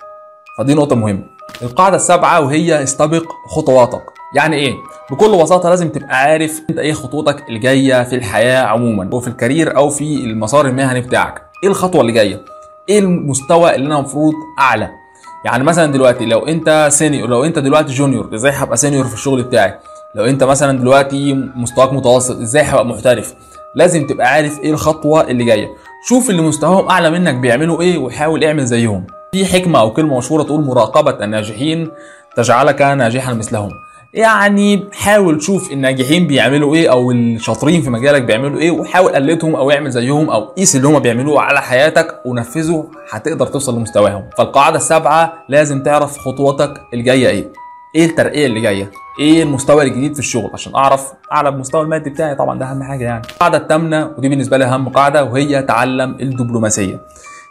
فدي 0.59 0.75
نقطة 0.75 0.97
مهمة. 0.97 1.23
القاعدة 1.63 1.97
السابعة 1.97 2.41
وهي 2.41 2.83
استبق 2.83 3.25
خطواتك. 3.49 4.03
يعني 4.37 4.57
إيه؟ 4.57 4.75
بكل 5.11 5.43
بساطة 5.43 5.69
لازم 5.69 5.89
تبقى 5.89 6.17
عارف 6.17 6.63
انت 6.71 6.79
إيه 6.79 6.93
خطوتك 6.93 7.49
اللي 7.49 7.59
جاية 7.59 8.03
في 8.03 8.17
الحياة 8.17 8.63
عموما 8.63 9.15
وفي 9.15 9.29
الكارير 9.29 9.77
أو 9.77 9.91
في 9.91 10.25
المسار 10.25 10.67
المهني 10.67 11.01
بتاعك. 11.01 11.43
إيه 11.63 11.69
الخطوة 11.69 12.01
اللي 12.01 12.13
جاية؟ 12.13 12.45
إيه 12.89 12.99
المستوى 12.99 13.75
اللي 13.75 13.87
أنا 13.87 13.99
المفروض 13.99 14.35
أعلى؟ 14.61 15.04
يعني 15.45 15.65
مثلا 15.65 15.93
دلوقتي 15.93 16.25
لو 16.27 16.47
أنت 16.47 16.89
senior 16.93 17.29
لو 17.29 17.45
أنت 17.45 17.59
دلوقتي 17.59 17.93
junior 17.93 18.35
إزاي 18.35 18.53
هبقى 18.53 18.77
senior 18.77 19.05
في 19.05 19.15
الشغل 19.15 19.43
بتاعي؟ 19.43 19.75
لو 20.15 20.25
أنت 20.25 20.45
مثلا 20.45 20.79
دلوقتي 20.79 21.35
مستواك 21.35 21.93
متوسط 21.93 22.41
إزاي 22.41 22.63
هبقى 22.63 22.87
محترف؟ 22.87 23.35
لازم 23.75 24.07
تبقى 24.07 24.27
عارف 24.27 24.61
إيه 24.61 24.71
الخطوة 24.71 25.21
اللي 25.21 25.45
جاية. 25.45 25.69
شوف 26.09 26.31
اللي 26.31 26.43
مستواهم 26.43 26.89
أعلى 26.89 27.11
منك 27.11 27.35
بيعملوا 27.35 27.81
إيه 27.81 27.99
وحاول 27.99 28.45
اعمل 28.45 28.65
زيهم. 28.67 29.07
في 29.33 29.47
حكمة 29.47 29.81
أو 29.81 29.93
كلمة 29.93 30.19
مشهورة 30.19 30.43
تقول 30.43 30.65
مراقبة 30.65 31.25
الناجحين 31.25 31.91
تجعلك 32.37 32.83
ناجحا 32.83 33.33
مثلهم. 33.33 33.71
يعني 34.15 34.85
حاول 34.93 35.39
تشوف 35.39 35.73
الناجحين 35.73 36.27
بيعملوا 36.27 36.75
إيه 36.75 36.91
أو 36.93 37.11
الشاطرين 37.11 37.83
في 37.83 37.91
مجالك 37.91 38.23
بيعملوا 38.23 38.61
إيه 38.61 38.71
وحاول 38.71 39.13
قلدهم 39.15 39.57
أو 39.57 39.71
اعمل 39.71 39.91
زيهم 39.91 40.31
أو 40.31 40.45
قيس 40.45 40.77
اللي 40.77 40.89
هم 40.89 40.99
بيعملوه 40.99 41.41
على 41.41 41.61
حياتك 41.61 42.21
ونفذه 42.25 42.87
هتقدر 43.11 43.47
توصل 43.47 43.77
لمستواهم. 43.79 44.25
فالقاعدة 44.39 44.77
السابعة 44.77 45.33
لازم 45.49 45.83
تعرف 45.83 46.19
خطواتك 46.19 46.75
الجاية 46.95 47.29
إيه. 47.29 47.53
إيه 47.95 48.05
الترقية 48.07 48.47
اللي 48.47 48.61
جاية؟ 48.61 48.91
إيه 49.21 49.43
المستوى 49.43 49.85
الجديد 49.85 50.13
في 50.13 50.19
الشغل؟ 50.19 50.51
عشان 50.55 50.75
أعرف 50.75 51.13
أعلى 51.33 51.49
المستوى 51.49 51.83
المادي 51.83 52.11
بتاعي 52.11 52.35
طبعا 52.35 52.59
ده 52.59 52.67
أهم 52.71 52.83
حاجة 52.83 53.05
يعني. 53.05 53.23
القاعدة 53.33 53.59
الثامنه 53.59 54.11
ودي 54.19 54.29
بالنسبة 54.29 54.57
لي 54.57 54.65
أهم 54.65 54.89
قاعدة 54.89 55.25
وهي 55.25 55.63
تعلم 55.63 56.17
الدبلوماسية. 56.21 57.01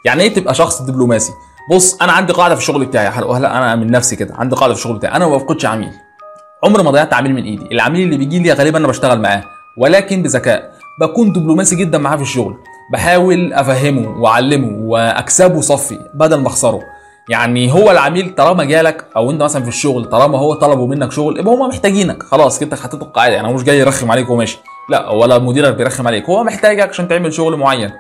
يعني 0.05 0.23
إيه 0.23 0.33
تبقى 0.33 0.53
شخص 0.53 0.81
دبلوماسي؟ 0.81 1.31
بص 1.71 2.01
أنا 2.01 2.11
عندي 2.11 2.33
قاعدة 2.33 2.55
في 2.55 2.61
الشغل 2.61 2.85
بتاعي. 2.85 3.07
هلا 3.07 3.57
أنا 3.57 3.75
من 3.75 3.91
نفسي 3.91 4.15
كده 4.15 4.35
عندي 4.35 4.55
قاعدة 4.55 4.73
في 4.73 4.79
الشغل 4.79 4.97
بتاعي. 4.97 5.15
أنا 5.15 5.27
ما 5.27 5.35
بفقدش 5.37 5.65
عميل. 5.65 5.91
عمري 6.63 6.83
ما 6.83 6.91
ضيعت 6.91 7.13
عميل 7.13 7.33
من 7.33 7.43
ايدي. 7.43 7.67
العميل 7.71 8.01
اللي 8.01 8.17
بيجي 8.17 8.39
لي 8.39 8.53
غالبا 8.53 8.77
أنا 8.77 8.87
بشتغل 8.87 9.21
معاه 9.21 9.43
ولكن 9.77 10.23
بذكاء. 10.23 10.73
بكون 10.99 11.33
دبلوماسي 11.33 11.75
جدا 11.75 11.97
معاه 11.97 12.15
في 12.15 12.21
الشغل. 12.21 12.55
بحاول 12.93 13.53
أفهمه 13.53 14.21
وأعلمه 14.21 14.77
وأكسبه 14.81 15.61
صفي 15.61 15.99
بدل 16.13 16.39
ما 16.39 16.47
أخسره. 16.47 16.79
يعني 17.29 17.73
هو 17.73 17.91
العميل 17.91 18.35
طالما 18.35 18.63
جالك 18.63 19.05
أو 19.15 19.31
أنت 19.31 19.43
مثلا 19.43 19.61
في 19.63 19.67
الشغل 19.67 20.05
طالما 20.05 20.37
هو 20.37 20.53
طلبوا 20.53 20.87
منك 20.87 21.11
شغل 21.11 21.39
يبقى 21.39 21.53
هم 21.53 21.69
محتاجينك. 21.69 22.23
خلاص 22.23 22.59
كده 22.59 22.75
حطيت 22.75 23.01
القاعدة. 23.01 23.35
يعني 23.35 23.47
هو 23.47 23.53
مش 23.53 23.63
جاي 23.63 23.79
يرخم 23.79 24.11
عليك 24.11 24.29
وماشي. 24.29 24.59
لا 24.89 25.09
ولا 25.09 25.39
مديرك 25.39 25.75
بيرخم 25.75 26.07
عليك. 26.07 26.29
هو 26.29 26.43
محتاجك 26.43 26.89
عشان 26.89 27.07
تعمل 27.07 27.33
شغل 27.33 27.57
معين. 27.57 27.91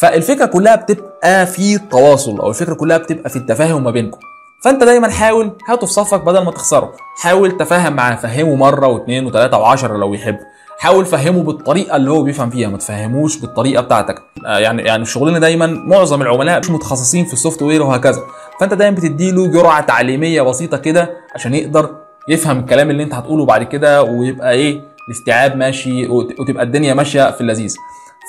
فالفكرة 0.00 0.46
كلها 0.46 0.76
بتبقى 0.76 1.46
في 1.46 1.78
تواصل 1.78 2.40
أو 2.40 2.48
الفكرة 2.48 2.74
كلها 2.74 2.98
بتبقى 2.98 3.30
في 3.30 3.36
التفاهم 3.36 3.84
ما 3.84 3.90
بينكم. 3.90 4.18
فانت 4.64 4.84
دايما 4.84 5.10
حاول 5.10 5.50
هاته 5.68 5.86
في 5.86 5.92
صفك 5.92 6.20
بدل 6.20 6.44
ما 6.44 6.50
تخسره. 6.50 6.92
حاول 7.22 7.56
تفهم 7.56 7.92
معاه 7.92 8.14
فهمه 8.16 8.54
مرة 8.54 8.86
واثنين 8.86 9.26
وثلاثه 9.26 9.58
وعشرة 9.58 9.96
لو 9.96 10.14
يحب. 10.14 10.38
حاول 10.78 11.04
فهمه 11.06 11.42
بالطريقة 11.42 11.96
اللي 11.96 12.10
هو 12.10 12.22
بيفهم 12.22 12.50
فيها 12.50 12.68
ما 12.68 12.78
تفهموش 12.78 13.36
بالطريقة 13.38 13.82
بتاعتك. 13.82 14.22
آه 14.46 14.58
يعني 14.58 14.82
يعني 14.82 15.04
شغلنا 15.04 15.38
دايما 15.38 15.66
معظم 15.66 16.22
العملاء 16.22 16.58
مش 16.58 16.70
متخصصين 16.70 17.24
في 17.24 17.32
السوفت 17.32 17.62
وير 17.62 17.82
وهكذا. 17.82 18.20
فانت 18.60 18.74
دايما 18.74 18.96
بتديله 18.96 19.46
جرعة 19.46 19.80
تعليمية 19.80 20.42
بسيطة 20.42 20.76
كده 20.76 21.10
عشان 21.34 21.54
يقدر 21.54 21.90
يفهم 22.28 22.58
الكلام 22.58 22.90
اللي 22.90 23.02
انت 23.02 23.14
هتقوله 23.14 23.44
بعد 23.44 23.62
كده 23.62 24.02
ويبقى 24.02 24.52
إيه 24.52 24.80
الاستيعاب 25.08 25.56
ماشي 25.56 26.06
وت- 26.08 26.40
وتبقى 26.40 26.62
الدنيا 26.64 26.94
ماشية 26.94 27.30
في 27.30 27.40
اللذيذ. 27.40 27.76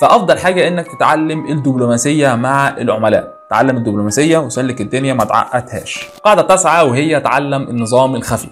فأفضل 0.00 0.38
حاجة 0.38 0.68
إنك 0.68 0.86
تتعلم 0.96 1.46
الدبلوماسية 1.46 2.34
مع 2.34 2.68
العملاء. 2.68 3.39
تعلم 3.50 3.76
الدبلوماسية 3.76 4.38
وسلك 4.38 4.80
الدنيا 4.80 5.14
ما 5.14 5.24
تعقدهاش. 5.24 6.06
قاعدة 6.24 6.42
تسعه 6.42 6.84
وهي 6.84 7.20
تعلم 7.20 7.62
النظام 7.62 8.14
الخفي. 8.14 8.48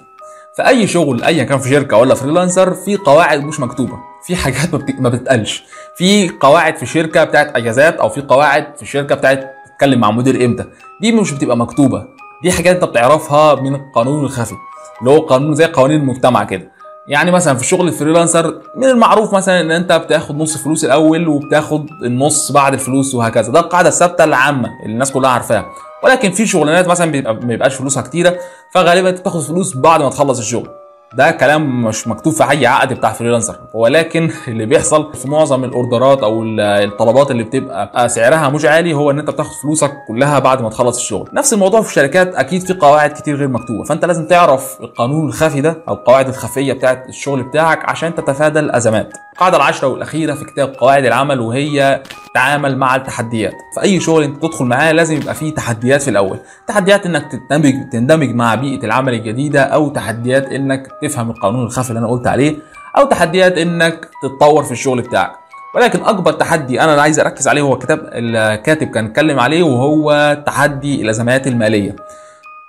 في 0.57 0.67
اي 0.69 0.87
شغل 0.87 1.25
ايا 1.25 1.45
كان 1.45 1.59
في 1.59 1.71
شركة 1.71 1.97
ولا 1.97 2.15
فريلانسر 2.15 2.75
في 2.75 2.97
قواعد 2.97 3.41
مش 3.45 3.61
مكتوبة. 3.61 3.99
في 4.27 4.37
حاجات 4.37 4.73
ما 4.75 4.79
بت- 4.79 5.01
ما 5.01 5.09
بتتقالش 5.09 5.65
في 5.97 6.29
قواعد 6.41 6.77
في 6.77 6.83
الشركة 6.83 7.25
بتاعت 7.25 7.57
أجازات 7.57 7.97
أو 7.97 8.09
في 8.09 8.21
قواعد 8.21 8.77
في 8.77 8.83
الشركة 8.83 9.15
بتاعت 9.15 9.51
تتكلم 9.67 10.01
مع 10.01 10.11
مدير 10.11 10.45
إمتى. 10.45 10.65
دي 11.01 11.13
مش 11.13 11.33
بتبقى 11.33 11.57
مكتوبة. 11.57 12.05
دي 12.43 12.53
حاجات 12.53 12.75
أنت 12.75 12.85
بتعرفها 12.85 13.55
من 13.55 13.75
القانون 13.75 14.25
الخفي. 14.25 14.55
اللي 15.01 15.11
هو 15.11 15.21
قانون 15.21 15.55
زي 15.55 15.65
قوانين 15.67 16.01
المجتمع 16.01 16.45
كده. 16.45 16.71
يعني 17.09 17.31
مثلا 17.31 17.55
في 17.55 17.65
شغل 17.65 17.89
ال 17.89 17.95
freelancer 17.95 18.61
من 18.77 18.85
المعروف 18.85 19.35
مثلا 19.35 19.61
إن 19.61 19.71
أنت 19.71 19.93
بتاخد 19.93 20.37
نص 20.37 20.57
فلوس 20.57 20.85
الأول 20.85 21.29
وبتاخد 21.29 21.87
النص 22.05 22.53
بعد 22.53 22.73
الفلوس 22.73 23.15
وهكذا. 23.15 23.53
ده 23.53 23.61
القاعدة 23.61 23.89
الثابتة 23.89 24.25
العامة 24.25 24.69
اللي 24.83 24.93
الناس 24.93 25.13
كلها 25.13 25.31
عارفاها. 25.31 25.67
ولكن 26.05 26.31
في 26.31 26.47
شغلانات 26.47 26.89
مثلا 26.89 27.21
ما 27.21 27.33
بيبقاش 27.33 27.75
فلوسها 27.75 28.03
كتيرة 28.03 28.37
فغالبا 28.75 29.09
أنت 29.09 29.19
بتاخد 29.21 29.41
فلوس 29.41 29.77
بعد 29.77 30.03
ما 30.03 30.11
تخلص 30.11 30.39
الشغل. 30.39 30.69
ده 31.15 31.31
كلام 31.31 31.85
مش 31.85 32.09
مكتوب 32.09 32.33
في 32.33 32.51
اي 32.51 32.67
عقد 32.67 32.93
بتاع 32.93 33.13
freelancer. 33.13 33.57
ولكن 33.75 34.31
اللي 34.49 34.67
بيحصل 34.67 35.15
في 35.15 35.29
معظم 35.29 35.65
ال 35.65 35.73
orderات 35.73 36.23
أو 36.23 36.43
ال- 36.43 36.61
الطلبات 36.61 37.31
اللي 37.31 37.43
بتبقى 37.43 38.09
سعرها 38.09 38.49
مش 38.49 38.65
عالي 38.65 38.95
هو 38.95 39.11
إن 39.11 39.19
أنت 39.19 39.31
بتاخد 39.31 39.53
فلوسك 39.63 39.93
كلها 40.09 40.39
بعد 40.39 40.63
ما 40.63 40.69
تخلص 40.69 40.97
الشغل. 40.99 41.29
نفس 41.33 41.53
الموضوع 41.53 41.81
في 41.83 41.89
الشركات 41.89 42.35
أكيد 42.35 42.63
في 42.63 42.73
قواعد 42.75 43.11
كتير 43.11 43.37
غير 43.37 43.49
مكتوبة. 43.49 43.85
فأنت 43.85 44.05
لازم 44.05 44.27
تعرف 44.27 44.77
القانون 44.81 45.29
الخفي 45.29 45.61
ده 45.61 45.83
أو 45.89 45.95
القواعد 45.95 46.29
الخفية 46.29 46.73
بتاعه 46.73 47.05
الشغل 47.09 47.43
بتاعك 47.43 47.85
عشان 47.89 48.15
تتفادى 48.15 48.59
الأزمات. 48.59 49.13
القاعدة 49.33 49.57
العاشرة 49.57 49.89
والأخيرة 49.89 50.35
في 50.35 50.45
كتاب 50.45 50.75
قواعد 50.79 51.05
العمل 51.05 51.41
وهي 51.41 52.03
تعامل 52.35 52.79
مع 52.79 52.97
التحديات. 52.97 53.55
في 53.75 53.83
اي 53.83 54.01
شغل 54.01 54.23
أنت 54.23 54.43
تدخل 54.43 54.65
معاه 54.65 54.93
لازم 54.93 55.17
يبقى 55.17 55.35
فيه 55.35 55.55
تحديات 55.55 56.03
في 56.03 56.11
الأول. 56.11 56.39
تحديات 56.69 57.07
إنك 57.07 57.33
تندمج 57.51 57.75
تندمج 57.93 58.35
مع 58.35 58.55
بيئة 58.55 58.85
العمل 58.85 59.15
الجديدة 59.15 59.63
أو 59.63 59.89
تحديات 59.89 60.47
إنك 60.47 60.89
تفهم 61.03 61.31
القانون 61.31 61.65
الخفي 61.65 61.89
اللي 61.91 61.99
أنا 61.99 62.09
قلت 62.09 62.27
عليه 62.27 62.57
أو 62.97 63.05
تحديات 63.05 63.59
إنك 63.59 64.09
تتطور 64.23 64.63
في 64.63 64.73
الشغل 64.73 65.03
بتاعك. 65.03 65.33
ولكن 65.75 66.05
أكبر 66.05 66.33
تحدي 66.33 66.81
أنا 66.81 67.03
عايز 67.03 67.21
أركز 67.21 67.49
عليه 67.49 67.63
هو 67.63 67.79
كتاب 67.79 68.01
الكاتب 68.13 68.91
كان 68.91 69.05
اتكلم 69.05 69.41
عليه 69.41 69.63
وهو 69.63 70.37
تحدي 70.47 71.03
الازمات 71.03 71.47
المالية. 71.47 71.97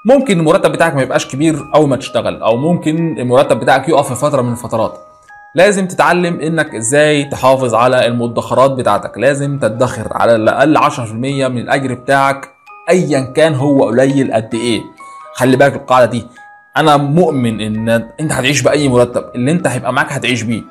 ممكن 0.05 0.39
المرتب 0.39 0.71
بتاعك 0.71 0.95
ما 0.95 1.01
يبقاش 1.01 1.27
كبير 1.27 1.59
أول 1.75 1.89
ما 1.89 1.95
تشتغل 1.95 2.41
أو 2.41 2.57
ممكن 2.57 3.17
المرتب 3.19 3.59
بتاعك 3.59 3.89
يقف 3.89 4.07
في 4.13 4.15
فترة 4.15 4.41
من 4.41 4.51
الفترات. 4.51 4.99
لازم 5.55 5.87
تتعلم 5.87 6.39
إنك 6.39 6.75
إزاي 6.75 7.23
تحافظ 7.23 7.75
على 7.75 8.05
المدخرات 8.05 8.71
بتاعتك. 8.71 9.17
لازم 9.17 9.59
تدخر 9.59 10.07
على 10.11 10.35
الأقل 10.35 10.77
10% 10.77 11.47
من 11.47 11.57
الأجر 11.57 11.93
بتاعك 11.93 12.49
ايا 12.89 13.19
كان 13.21 13.55
هو 13.55 13.85
قليل 13.85 14.33
قد 14.33 14.55
إيه. 14.55 14.81
خلي 15.33 15.57
بالك 15.57 15.75
القاعدة 15.75 16.05
دي. 16.05 16.27
أنا 16.79 16.97
مؤمن 16.97 17.61
إن 17.61 17.89
أنت 18.19 18.31
هتعيش 18.31 18.61
بأي 18.61 18.89
مرتب 18.89 19.23
اللي 19.35 19.51
أنت 19.51 19.67
هيبقى 19.67 19.93
معاك 19.93 20.11
هتعيش 20.11 20.41
بيه. 20.41 20.61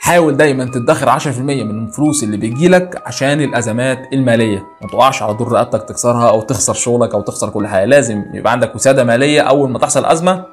حاول 0.00 0.36
دايما 0.36 0.64
تدخر 0.64 1.08
10% 1.18 1.28
من 1.40 1.86
الفلوس 1.86 2.22
اللي 2.24 2.36
بيجيلك 2.36 3.02
عشان 3.06 3.40
الأزمات 3.40 3.98
المالية. 4.12 4.58
ما 4.82 4.88
تقعش 4.88 5.22
على 5.22 5.34
دور 5.34 5.52
رقبتك 5.52 5.88
تكسرها 5.88 6.28
أو 6.28 6.40
تخسر 6.42 6.74
شغلك 6.74 7.14
أو 7.14 7.20
تخسر 7.20 7.50
كل 7.50 7.66
حاجة. 7.66 7.84
لازم 7.84 8.24
يبقى 8.34 8.52
عندك 8.52 8.74
وسادة 8.74 9.04
مالية 9.04 9.40
أول 9.40 9.70
ما 9.70 9.78
تحصل 9.78 10.04
أزمة 10.04 10.44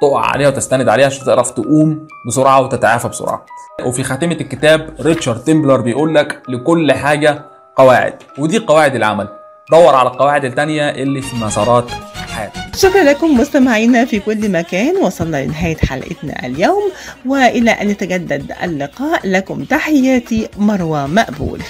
تقع 0.00 0.20
عليها 0.26 0.48
وتستند 0.48 0.88
عليها 0.88 1.06
عشان 1.06 1.26
تعرف 1.26 1.50
تقوم 1.50 2.06
بسرعة 2.26 2.60
وتتعافى 2.60 3.08
بسرعة. 3.08 3.44
وفي 3.84 4.02
خاتمة 4.02 4.32
الكتاب 4.40 4.88
ريتشارد 5.00 5.40
تيمبلر 5.40 5.80
بيقول 5.80 6.14
لك 6.14 6.42
لكل 6.48 6.92
حاجة 6.92 7.44
قواعد 7.76 8.14
ودي 8.38 8.58
قواعد 8.58 8.94
العمل. 8.96 9.28
دور 9.70 9.94
على 9.94 10.08
القواعد 10.08 10.44
التانية 10.44 10.88
اللي 10.90 11.20
في 11.22 11.36
مسارات 11.36 11.84
شكرا 12.76 13.02
لكم 13.02 13.40
مستمعينا 13.40 14.04
في 14.04 14.18
كل 14.18 14.48
مكان. 14.48 14.96
وصلنا 14.96 15.44
لنهاية 15.44 15.76
حلقتنا 15.76 16.46
اليوم 16.46 16.92
وإلى 17.26 17.70
أن 17.70 17.90
يتجدد 17.90 18.52
اللقاء 18.62 19.28
لكم 19.28 19.64
تحياتي 19.64 20.48
مروى 20.56 21.06
مقبول. 21.06 21.62